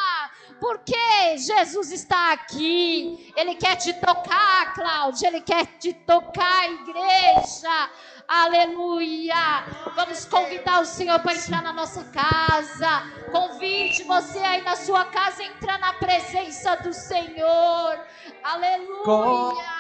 Porque 0.61 1.39
Jesus 1.39 1.93
está 1.93 2.33
aqui. 2.33 3.33
Ele 3.37 3.55
quer 3.55 3.77
te 3.77 3.93
tocar, 3.95 4.75
Cláudia. 4.75 5.29
Ele 5.29 5.41
quer 5.41 5.67
te 5.79 5.93
tocar, 5.93 6.71
igreja. 6.71 7.91
Aleluia. 8.29 9.65
Vamos 9.97 10.27
convidar 10.27 10.83
o 10.83 10.85
Senhor 10.85 11.19
para 11.21 11.33
entrar 11.35 11.63
na 11.63 11.73
nossa 11.73 12.05
casa. 12.05 13.05
Convide 13.33 14.03
você 14.03 14.39
aí 14.39 14.63
na 14.63 14.77
sua 14.77 15.07
casa 15.07 15.43
a 15.43 15.47
entrar 15.47 15.79
na 15.79 15.95
presença 15.95 16.77
do 16.77 16.93
Senhor. 16.93 17.99
Aleluia. 18.45 19.05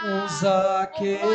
Com 0.01 0.27
Zaqueu, 0.29 1.35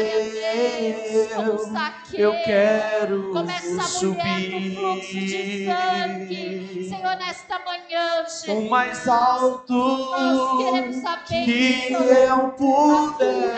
eu 2.13 2.34
quero 2.43 3.32
Começa 3.32 3.84
subir. 3.84 4.76
fluxo 4.76 5.12
de 5.12 5.65
sangue. 5.67 6.89
Senhor, 6.89 7.15
nesta 7.17 7.60
manhã, 7.60 8.23
Jesus. 8.23 8.47
O 8.49 8.69
mais 8.69 9.08
alto 9.08 9.73
Nós 9.73 10.58
queremos 10.58 10.95
saber, 10.97 11.45
que 11.45 11.73
Senhor, 11.88 12.04
eu 12.04 12.49
puder. 12.49 13.54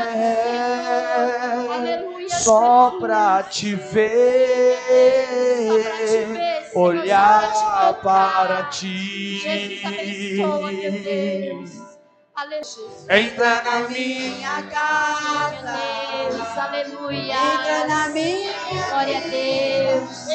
Aleluia, 1.74 2.15
Só 2.46 2.92
pra 3.00 3.42
te 3.42 3.72
Só 3.72 3.80
pra 3.82 3.98
te 5.98 6.26
ver, 6.26 6.72
olhar 6.76 7.94
para 8.04 8.66
ti. 8.66 9.42
Entra 13.10 13.64
na 13.64 13.90
minha 13.90 14.62
casa. 14.70 15.74
Aleluia. 16.62 17.34
Entra 17.34 17.88
na 17.88 18.10
minha 18.10 18.54
Glória 18.90 19.18
a 19.18 19.22
Deus. 19.22 20.28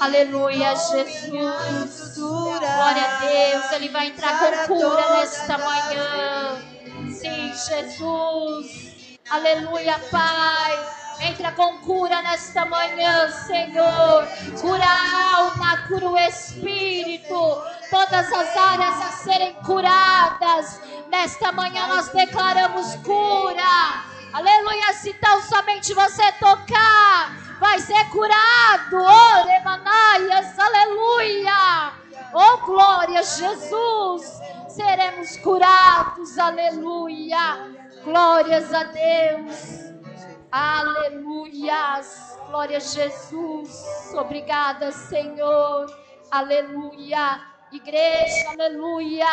Aleluia, 0.00 0.74
Jesus. 0.74 2.16
Glória 2.16 3.04
a 3.04 3.20
Deus. 3.20 3.72
Ele 3.74 3.88
vai 3.90 4.08
entrar 4.08 4.66
com 4.66 4.74
cura 4.74 5.10
nesta 5.10 5.58
manhã. 5.58 6.60
Jesus. 7.54 8.90
Aleluia, 9.30 9.96
Pai. 10.10 10.99
Entra 11.22 11.52
com 11.52 11.78
cura 11.80 12.22
nesta 12.22 12.64
manhã, 12.64 13.30
Senhor. 13.30 14.26
Cura 14.58 14.84
a 14.84 15.36
alma, 15.36 15.86
cura 15.86 16.08
o 16.08 16.16
espírito. 16.16 17.62
Todas 17.90 18.32
as 18.32 18.56
áreas 18.56 19.00
a 19.02 19.12
serem 19.12 19.52
curadas. 19.54 20.80
Nesta 21.10 21.52
manhã 21.52 21.86
nós 21.88 22.08
declaramos 22.08 22.94
cura. 22.96 24.04
Aleluia. 24.32 24.94
Se 24.94 25.12
tão 25.14 25.42
somente 25.42 25.92
você 25.92 26.32
tocar, 26.32 27.36
vai 27.60 27.78
ser 27.80 28.02
curado. 28.08 28.96
Oh, 28.96 29.46
Remanaias. 29.46 30.58
Aleluia. 30.58 31.92
Oh, 32.32 32.56
glória 32.64 33.22
Jesus. 33.22 34.40
Seremos 34.68 35.36
curados. 35.36 36.38
Aleluia. 36.38 37.76
Glórias 38.04 38.72
a 38.72 38.84
Deus. 38.84 39.89
Aleluias. 40.52 42.38
Glória 42.48 42.78
a 42.78 42.80
Jesus. 42.80 44.12
Obrigada, 44.14 44.90
Senhor. 44.90 45.86
Aleluia. 46.30 47.40
Igreja, 47.70 48.50
aleluia. 48.50 49.26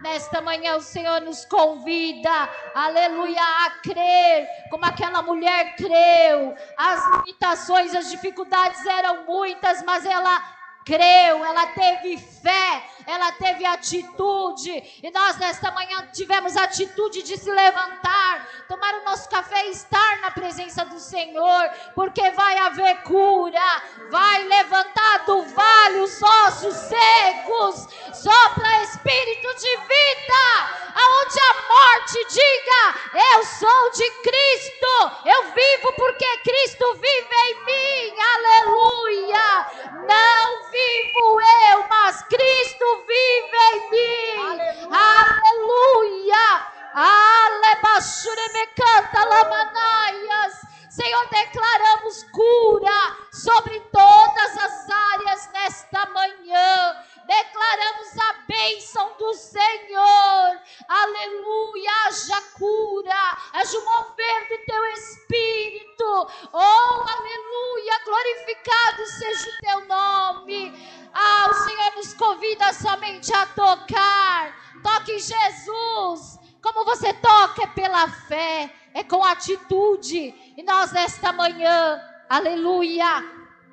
Nesta 0.00 0.40
manhã 0.40 0.76
o 0.76 0.80
Senhor 0.80 1.20
nos 1.20 1.44
convida, 1.44 2.48
aleluia, 2.74 3.40
a 3.40 3.70
crer, 3.82 4.48
como 4.68 4.84
aquela 4.84 5.22
mulher 5.22 5.76
creu. 5.76 6.56
As 6.76 7.08
limitações, 7.18 7.94
as 7.94 8.10
dificuldades 8.10 8.84
eram 8.84 9.24
muitas, 9.26 9.80
mas 9.84 10.04
ela 10.04 10.42
creu, 10.84 11.44
ela 11.44 11.66
teve 11.68 12.18
fé, 12.18 12.84
ela 13.06 13.32
teve 13.32 13.64
atitude. 13.64 15.00
E 15.02 15.10
nós 15.10 15.36
nesta 15.38 15.70
manhã 15.70 16.08
tivemos 16.12 16.56
atitude 16.56 17.22
de 17.22 17.36
se 17.36 17.50
levantar, 17.50 18.48
tomar 18.68 18.94
o 18.94 19.04
nosso 19.04 19.28
café 19.28 19.66
e 19.66 19.70
estar 19.70 20.20
na 20.20 20.30
presença 20.30 20.84
do 20.84 20.98
Senhor, 20.98 21.70
porque 21.94 22.30
vai 22.30 22.58
haver 22.58 23.02
cura, 23.02 23.82
vai 24.10 24.44
levantar 24.44 25.24
do 25.26 25.42
vale 25.44 26.00
os 26.00 26.22
ossos 26.22 26.74
secos, 26.74 27.88
sopra 28.14 28.82
espírito 28.82 29.54
de 29.54 29.76
vida, 29.76 30.42
aonde 30.94 31.38
a 31.40 31.54
morte 31.68 32.26
diga: 32.28 33.32
Eu 33.34 33.44
sou 33.44 33.90
de 33.92 34.10
Cristo, 34.22 35.26
eu 35.26 35.44
vivo 35.52 35.92
porque 35.96 36.31
aleluia, 82.32 83.22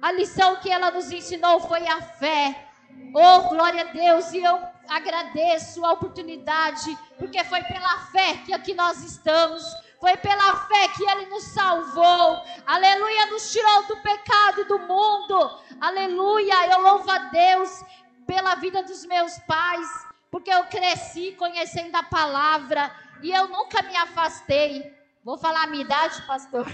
a 0.02 0.12
lição 0.12 0.58
que 0.58 0.70
ela 0.70 0.92
nos 0.92 1.10
ensinou 1.12 1.62
foi 1.62 1.88
a 1.88 2.02
fé. 2.02 2.68
Oh, 3.16 3.48
glória 3.48 3.84
a 3.84 3.92
Deus, 3.94 4.34
e 4.34 4.44
eu 4.44 4.62
agradeço 4.90 5.86
a 5.86 5.94
oportunidade, 5.94 6.98
porque 7.18 7.42
foi 7.46 7.64
pela 7.64 8.00
fé 8.12 8.34
que 8.46 8.54
aqui 8.54 8.74
nós 8.74 9.02
estamos. 9.02 9.64
Foi 10.02 10.16
pela 10.18 10.58
fé 10.68 10.88
que 10.90 11.10
Ele 11.10 11.28
nos 11.28 11.44
salvou. 11.44 12.44
Aleluia, 12.66 13.28
nos 13.28 13.50
tirou 13.50 13.84
do 13.88 13.98
pecado 13.98 14.66
do 14.66 14.80
mundo. 14.80 15.60
Aleluia, 15.80 16.68
eu 16.68 16.82
louvo 16.82 17.10
a 17.10 17.18
Deus 17.18 17.84
pela 18.28 18.56
vida 18.56 18.84
dos 18.84 19.06
meus 19.06 19.38
pais, 19.40 19.88
porque 20.30 20.52
eu 20.52 20.66
cresci 20.66 21.32
conhecendo 21.38 21.96
a 21.96 22.04
palavra 22.04 22.92
e 23.22 23.32
eu 23.32 23.48
nunca 23.48 23.82
me 23.84 23.96
afastei. 23.96 24.99
Vou 25.24 25.38
falar 25.38 25.64
a 25.64 25.68
minha 25.68 25.84
idade, 25.84 26.22
pastor. 26.26 26.66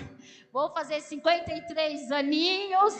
Vou 0.54 0.72
fazer 0.72 1.02
53 1.02 2.12
aninhos 2.12 2.94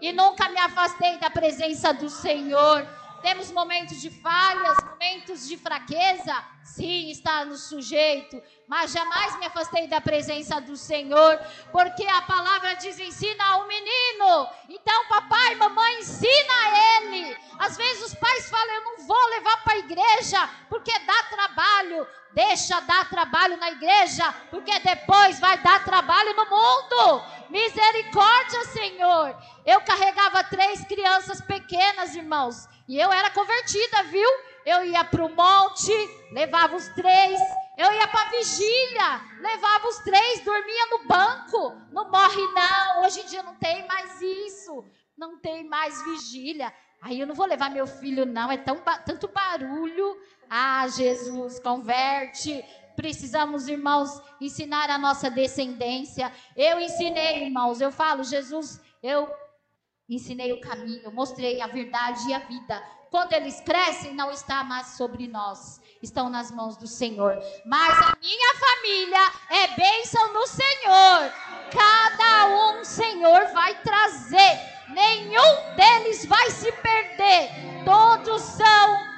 e 0.00 0.10
nunca 0.10 0.48
me 0.48 0.58
afastei 0.58 1.18
da 1.18 1.30
presença 1.30 1.92
do 1.92 2.08
Senhor. 2.08 2.86
Temos 3.22 3.50
momentos 3.50 4.00
de 4.00 4.10
falhas, 4.10 4.76
momentos 4.84 5.46
de 5.46 5.56
fraqueza, 5.56 6.34
sim, 6.64 7.10
está 7.10 7.44
no 7.44 7.56
sujeito, 7.56 8.40
mas 8.66 8.92
jamais 8.92 9.38
me 9.38 9.46
afastei 9.46 9.86
da 9.86 10.00
presença 10.00 10.60
do 10.60 10.76
Senhor, 10.76 11.38
porque 11.70 12.06
a 12.06 12.22
palavra 12.22 12.74
diz: 12.74 12.98
ensina 12.98 13.44
ao 13.52 13.66
menino. 13.66 14.48
Então, 14.68 15.08
papai, 15.08 15.54
mamãe, 15.56 15.98
ensina 15.98 16.54
a 16.64 17.02
ele. 17.02 17.36
Às 17.58 17.76
vezes 17.76 18.04
os 18.04 18.14
pais 18.14 18.48
falam: 18.48 18.74
eu 18.74 18.84
não 18.84 19.06
vou 19.06 19.28
levar 19.30 19.64
para 19.64 19.74
a 19.74 19.78
igreja, 19.78 20.50
porque 20.68 20.98
dá 21.00 21.22
trabalho. 21.24 22.06
Deixa 22.32 22.78
dar 22.82 23.10
trabalho 23.10 23.56
na 23.56 23.72
igreja, 23.72 24.32
porque 24.50 24.78
depois 24.78 25.40
vai 25.40 25.58
dar 25.58 25.84
trabalho 25.84 26.32
no 26.36 26.46
mundo. 26.48 27.24
Misericórdia, 27.50 28.64
Senhor. 28.66 29.36
Eu 29.66 29.80
carregava 29.80 30.44
três 30.44 30.84
crianças 30.84 31.40
pequenas, 31.40 32.14
irmãos. 32.14 32.68
E 32.90 32.98
eu 32.98 33.12
era 33.12 33.30
convertida, 33.30 34.02
viu? 34.10 34.28
Eu 34.66 34.84
ia 34.84 35.04
para 35.04 35.24
o 35.24 35.28
monte, 35.28 35.92
levava 36.32 36.74
os 36.74 36.88
três. 36.88 37.38
Eu 37.78 37.92
ia 37.92 38.08
para 38.08 38.30
vigília, 38.30 39.20
levava 39.38 39.86
os 39.86 39.98
três, 39.98 40.40
dormia 40.40 40.86
no 40.86 41.06
banco. 41.06 41.76
Não 41.92 42.10
morre 42.10 42.44
não, 42.48 43.04
hoje 43.04 43.20
em 43.20 43.26
dia 43.26 43.44
não 43.44 43.54
tem 43.54 43.86
mais 43.86 44.20
isso. 44.20 44.84
Não 45.16 45.38
tem 45.38 45.62
mais 45.68 46.02
vigília. 46.02 46.74
Aí 47.00 47.20
eu 47.20 47.28
não 47.28 47.34
vou 47.36 47.46
levar 47.46 47.70
meu 47.70 47.86
filho 47.86 48.26
não, 48.26 48.50
é 48.50 48.56
tão, 48.56 48.82
tanto 49.06 49.28
barulho. 49.28 50.20
Ah, 50.50 50.88
Jesus, 50.88 51.60
converte. 51.60 52.64
Precisamos, 52.96 53.68
irmãos, 53.68 54.20
ensinar 54.40 54.90
a 54.90 54.98
nossa 54.98 55.30
descendência. 55.30 56.32
Eu 56.56 56.80
ensinei, 56.80 57.44
irmãos, 57.44 57.80
eu 57.80 57.92
falo, 57.92 58.24
Jesus, 58.24 58.80
eu 59.00 59.30
ensinei 60.14 60.52
o 60.52 60.60
caminho, 60.60 61.12
mostrei 61.12 61.60
a 61.60 61.66
verdade 61.66 62.28
e 62.28 62.34
a 62.34 62.40
vida. 62.40 62.82
Quando 63.10 63.32
eles 63.32 63.60
crescem, 63.60 64.14
não 64.14 64.30
está 64.30 64.62
mais 64.64 64.88
sobre 64.88 65.26
nós, 65.26 65.80
estão 66.02 66.28
nas 66.28 66.50
mãos 66.50 66.76
do 66.76 66.86
Senhor. 66.86 67.38
Mas 67.64 67.98
a 67.98 68.16
minha 68.20 68.54
família 68.54 69.32
é 69.50 69.66
bênção 69.76 70.32
do 70.32 70.46
Senhor. 70.46 71.32
Cada 71.70 72.46
um, 72.46 72.84
Senhor, 72.84 73.46
vai 73.52 73.80
trazer. 73.82 74.60
Nenhum 74.88 75.74
deles 75.76 76.24
vai 76.26 76.50
se 76.50 76.70
perder. 76.72 77.50
Todos 77.84 78.42
são 78.42 79.10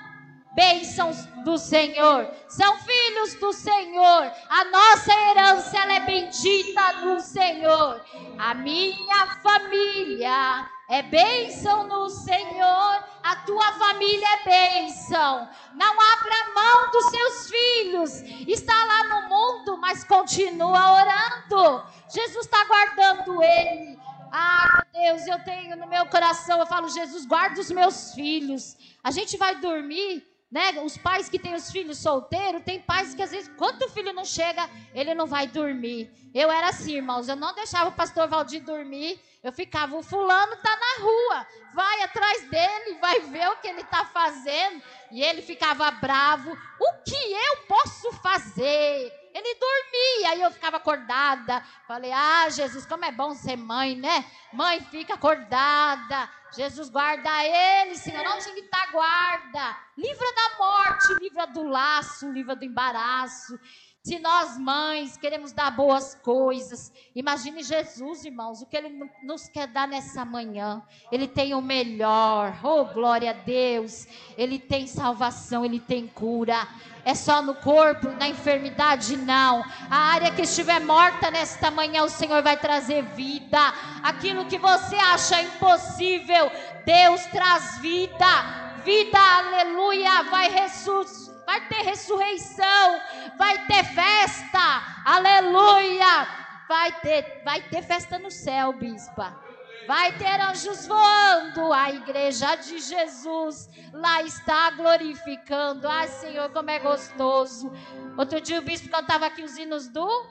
bênçãos 0.55 1.26
do 1.44 1.59
Senhor, 1.59 2.31
são 2.48 2.78
filhos 2.78 3.35
do 3.35 3.52
Senhor. 3.52 4.33
A 4.48 4.64
nossa 4.66 5.12
herança 5.12 5.78
ela 5.78 5.94
é 5.94 6.00
bendita 6.00 6.92
no 7.05 7.20
Senhor. 7.20 8.05
A 8.38 8.55
minha 8.55 9.26
família 9.42 10.68
é 10.92 11.00
bênção 11.00 11.85
no 11.88 12.11
Senhor, 12.11 13.05
a 13.22 13.37
tua 13.46 13.72
família 13.72 14.28
é 14.28 14.44
bênção. 14.44 15.48
Não 15.72 15.90
abra 15.90 16.52
mão 16.55 16.90
dos 16.90 17.07
seus 17.07 17.50
filhos. 17.50 18.22
Está 18.46 18.74
lá 18.85 19.05
no 19.05 19.28
mundo, 19.31 19.78
mas 19.78 20.05
continua 20.05 20.92
orando. 20.92 21.83
Jesus 22.12 22.44
está 22.44 22.62
guardando 22.66 23.42
ele. 23.42 23.98
Ah, 24.31 24.85
Deus, 24.92 25.26
eu 25.26 25.42
tenho 25.42 25.78
no 25.78 25.87
meu 25.87 26.05
coração, 26.07 26.59
eu 26.59 26.66
falo, 26.66 26.90
Jesus, 26.90 27.24
guarda 27.24 27.59
os 27.59 27.70
meus 27.70 28.12
filhos. 28.12 28.76
A 29.02 29.11
gente 29.11 29.38
vai 29.38 29.57
dormir 29.61 30.22
né? 30.53 30.79
Os 30.83 30.99
pais 30.99 31.31
que 31.31 31.38
têm 31.38 31.55
os 31.55 31.73
filhos 31.73 31.97
solteiros, 31.97 32.62
tem 32.62 32.79
pais 32.79 33.15
que 33.15 33.23
às 33.23 33.31
vezes, 33.31 33.51
quando 33.57 33.85
o 33.85 33.88
filho 33.88 34.12
não 34.12 34.25
chega, 34.25 34.69
ele 34.95 35.15
não 35.15 35.27
vai 35.27 35.47
dormir. 35.47 36.11
Eu 36.35 36.51
era 36.51 36.69
assim, 36.69 36.97
irmãos, 36.97 37.27
eu 37.27 37.37
não 37.37 37.55
deixava 37.55 37.88
o 37.88 37.95
pastor 37.95 38.29
Valdir 38.29 38.62
dormir. 38.62 39.19
Eu 39.43 39.51
ficava, 39.51 39.97
o 39.97 40.03
fulano 40.03 40.55
tá 40.57 40.77
na 40.77 41.03
rua, 41.03 41.47
vai 41.75 42.03
atrás 42.03 42.49
dele, 42.49 42.99
vai 43.01 43.21
ver 43.21 43.49
o 43.49 43.57
que 43.57 43.67
ele 43.67 43.83
tá 43.85 44.05
fazendo. 44.05 44.83
E 45.11 45.23
ele 45.23 45.41
ficava 45.41 45.91
bravo. 45.91 46.53
O 46.53 47.03
que 47.03 47.33
eu 47.33 47.57
posso 47.67 48.12
fazer? 48.23 49.11
Ele 49.35 49.55
dormia 49.55 50.37
e 50.37 50.43
eu 50.43 50.51
ficava 50.51 50.77
acordada. 50.77 51.65
Falei, 51.88 52.12
ah, 52.12 52.49
Jesus, 52.51 52.85
como 52.85 53.07
é 53.07 53.11
bom 53.11 53.35
ser 53.35 53.57
mãe, 53.57 53.97
né? 53.97 54.25
Mãe 54.53 54.81
fica 54.83 55.15
acordada. 55.15 56.29
Jesus 56.55 56.91
guarda 56.91 57.31
ele, 57.45 57.97
Senhor, 57.97 58.25
onde 58.27 58.49
ele 58.51 58.61
está, 58.61 58.87
guarda. 58.93 59.77
Livra 59.97 60.27
da 60.35 60.59
morte, 60.59 61.15
livra 61.21 61.47
do 61.47 61.62
laço, 61.62 62.31
livra 62.31 62.55
do 62.55 62.65
embaraço. 62.65 63.59
Se 64.05 64.19
nós, 64.19 64.59
mães, 64.59 65.17
queremos 65.17 65.53
dar 65.53 65.71
boas 65.71 66.17
coisas, 66.25 66.93
imagine 67.15 67.62
Jesus, 67.62 68.25
irmãos, 68.25 68.61
o 68.61 68.67
que 68.67 68.77
Ele 68.77 69.09
nos 69.23 69.47
quer 69.47 69.69
dar 69.69 69.87
nessa 69.87 70.25
manhã. 70.25 70.83
Ele 71.12 71.29
tem 71.29 71.55
o 71.55 71.62
melhor, 71.62 72.59
oh 72.65 72.85
glória 72.87 73.31
a 73.31 73.33
Deus. 73.33 74.09
Ele 74.37 74.59
tem 74.59 74.88
salvação, 74.88 75.65
Ele 75.65 75.79
tem 75.79 76.09
cura. 76.09 76.67
É 77.05 77.15
só 77.15 77.41
no 77.43 77.55
corpo, 77.55 78.09
na 78.19 78.29
enfermidade? 78.29 79.17
Não. 79.17 79.65
A 79.88 79.97
área 79.97 80.33
que 80.33 80.43
estiver 80.43 80.81
morta 80.81 81.31
nesta 81.31 81.71
manhã, 81.71 82.03
o 82.03 82.11
Senhor 82.11 82.43
vai 82.43 82.57
trazer 82.57 83.05
vida. 83.15 83.61
Aquilo 84.03 84.47
que 84.47 84.59
você 84.59 84.97
acha 84.97 85.41
impossível, 85.43 86.51
Deus 86.85 87.25
traz 87.27 87.79
vida. 87.79 88.73
Vida, 88.85 89.17
aleluia, 89.17 90.25
vai 90.25 90.49
ressuscitar 90.51 91.21
vai 91.46 91.66
ter 91.68 91.83
ressurreição, 91.83 93.00
vai 93.37 93.66
ter 93.66 93.85
festa, 93.85 95.02
aleluia, 95.05 96.26
vai 96.68 96.92
ter, 97.00 97.42
vai 97.44 97.62
ter 97.62 97.83
festa 97.83 98.18
no 98.18 98.31
céu, 98.31 98.72
bispa. 98.72 99.40
Vai 99.87 100.16
ter 100.16 100.40
anjos 100.40 100.87
voando, 100.87 101.72
a 101.72 101.90
igreja 101.90 102.55
de 102.55 102.78
Jesus 102.78 103.68
lá 103.92 104.22
está 104.22 104.70
glorificando. 104.70 105.88
Ai, 105.88 106.07
Senhor, 106.07 106.50
como 106.50 106.70
é 106.70 106.78
gostoso. 106.78 107.70
Outro 108.16 108.40
dia 108.40 108.61
o 108.61 108.62
bispo 108.62 108.88
cantava 108.88 109.26
aqui 109.26 109.42
os 109.42 109.57
hinos 109.59 109.88
do, 109.88 110.26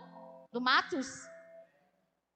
do 0.54 0.62
Matos. 0.62 1.28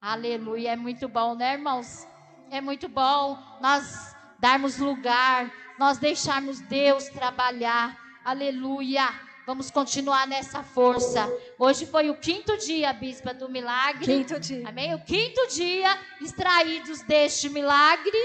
Aleluia, 0.01 0.73
é 0.73 0.75
muito 0.75 1.07
bom, 1.07 1.35
né, 1.35 1.53
irmãos? 1.53 2.05
É 2.51 2.59
muito 2.59 2.89
bom 2.89 3.41
nós 3.61 4.15
darmos 4.37 4.77
lugar, 4.77 5.51
nós 5.79 5.97
deixarmos 5.97 6.59
Deus 6.59 7.07
trabalhar. 7.09 8.04
Aleluia. 8.25 9.07
Vamos 9.45 9.69
continuar 9.69 10.25
nessa 10.25 10.63
força. 10.63 11.31
Hoje 11.59 11.85
foi 11.85 12.09
o 12.09 12.17
quinto 12.17 12.57
dia, 12.57 12.91
bispa, 12.91 13.35
do 13.35 13.47
milagre. 13.47 14.03
Quinto 14.03 14.39
dia. 14.39 14.67
Amém? 14.67 14.95
O 14.95 14.99
quinto 15.03 15.47
dia 15.49 15.95
extraídos 16.19 17.03
deste 17.03 17.47
milagre. 17.49 18.17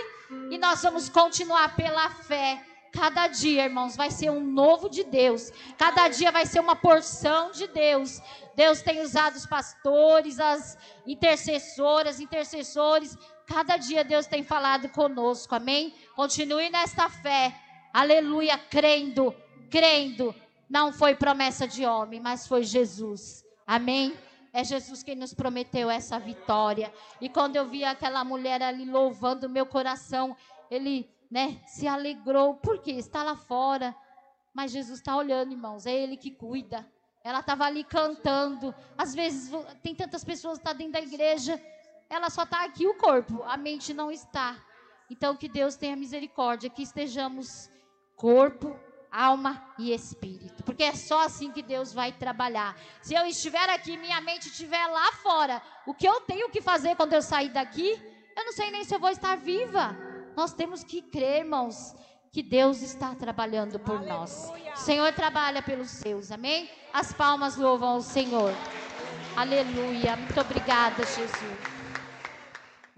E 0.50 0.56
nós 0.56 0.82
vamos 0.82 1.10
continuar 1.10 1.76
pela 1.76 2.08
fé. 2.08 2.64
Cada 2.90 3.26
dia, 3.26 3.66
irmãos, 3.66 3.94
vai 3.94 4.10
ser 4.10 4.30
um 4.30 4.40
novo 4.40 4.88
de 4.88 5.04
Deus. 5.04 5.52
Cada 5.76 6.08
dia 6.08 6.32
vai 6.32 6.46
ser 6.46 6.60
uma 6.60 6.74
porção 6.74 7.50
de 7.50 7.66
Deus. 7.66 8.22
Deus 8.56 8.80
tem 8.80 9.02
usado 9.02 9.36
os 9.36 9.44
pastores, 9.44 10.40
as 10.40 10.78
intercessoras, 11.06 12.20
intercessores. 12.20 13.18
Cada 13.46 13.76
dia 13.76 14.02
Deus 14.02 14.26
tem 14.26 14.42
falado 14.42 14.88
conosco. 14.88 15.54
Amém? 15.54 15.94
Continue 16.16 16.70
nesta 16.70 17.10
fé. 17.10 17.54
Aleluia, 17.92 18.56
crendo 18.56 19.34
crendo, 19.70 20.35
não 20.68 20.92
foi 20.92 21.14
promessa 21.14 21.66
de 21.66 21.87
homem, 21.87 22.20
mas 22.20 22.46
foi 22.46 22.62
Jesus. 22.62 23.44
Amém? 23.66 24.16
É 24.52 24.64
Jesus 24.64 25.02
quem 25.02 25.14
nos 25.14 25.33
prometeu 25.33 25.88
essa 25.88 26.18
vitória. 26.18 26.92
E 27.20 27.28
quando 27.28 27.56
eu 27.56 27.68
vi 27.68 27.85
aquela 27.85 28.24
mulher 28.24 28.62
ali 28.62 28.85
louvando, 28.85 29.48
meu 29.48 29.64
coração, 29.64 30.37
ele, 30.70 31.09
né, 31.30 31.61
se 31.66 31.87
alegrou. 31.87 32.54
Por 32.54 32.78
quê? 32.78 32.92
Está 32.92 33.22
lá 33.22 33.37
fora. 33.37 33.94
Mas 34.52 34.72
Jesus 34.72 34.98
está 34.98 35.16
olhando, 35.16 35.52
irmãos. 35.52 35.87
É 35.87 35.92
Ele 35.92 36.16
que 36.16 36.33
cuida. 36.33 36.85
Ela 37.22 37.40
estava 37.40 37.64
ali 37.64 37.85
cantando. 37.85 38.74
Às 38.98 39.14
vezes 39.14 39.52
tem 39.83 39.94
tantas 39.94 40.24
pessoas 40.24 40.59
que 40.59 40.62
estão 40.62 40.72
tá 40.72 40.78
dentro 40.78 40.94
da 40.94 41.00
igreja. 41.00 41.62
Ela 42.09 42.28
só 42.28 42.42
está 42.42 42.64
aqui 42.64 42.88
o 42.88 42.94
corpo, 42.94 43.40
a 43.44 43.56
mente 43.56 43.94
não 43.94 44.11
está. 44.11 44.56
Então 45.09 45.37
que 45.37 45.48
Deus 45.48 45.76
tenha 45.76 45.94
misericórdia, 45.94 46.68
que 46.68 46.83
estejamos 46.83 47.70
corpo, 48.16 48.76
alma 49.11 49.62
e 49.79 49.92
espírito. 49.92 50.62
Porque 50.62 50.85
é 50.85 50.94
só 50.94 51.25
assim 51.25 51.51
que 51.51 51.62
Deus 51.62 51.92
vai 51.92 52.12
trabalhar. 52.12 52.77
Se 53.03 53.14
eu 53.14 53.27
estiver 53.27 53.68
aqui, 53.70 53.96
minha 53.96 54.20
mente 54.20 54.49
estiver 54.49 54.87
lá 54.87 55.12
fora, 55.12 55.61
o 55.87 55.94
que 55.94 56.07
eu 56.07 56.20
tenho 56.23 56.51
que 56.51 56.61
fazer 56.61 56.96
quando 56.96 57.12
eu 57.12 57.23
sair 57.23 57.49
daqui, 57.49 58.01
eu 58.37 58.44
não 58.44 58.53
sei 58.53 58.70
nem 58.70 58.85
se 58.85 58.94
eu 58.94 59.01
vou 59.01 59.11
estar 59.11 59.37
viva. 59.37 59.96
Nós 60.37 60.53
temos 60.53 60.85
que 60.85 61.03
crer, 61.03 61.40
irmãos, 61.40 61.94
que 62.33 62.42
Deus 62.42 62.83
está 62.83 63.14
trabalhando 63.14 63.79
por 63.79 63.96
Aleluia. 63.96 64.14
nós. 64.14 64.53
O 64.75 64.79
Senhor 64.79 65.12
trabalha 65.12 65.61
pelos 65.62 65.90
seus, 65.90 66.31
amém? 66.31 66.70
As 66.92 67.12
palmas 67.12 67.57
louvam 67.57 67.96
o 67.96 68.03
Senhor. 68.03 68.53
Aleluia. 69.37 70.16
Muito 70.16 70.40
obrigada, 70.40 71.05
Jesus. 71.05 71.79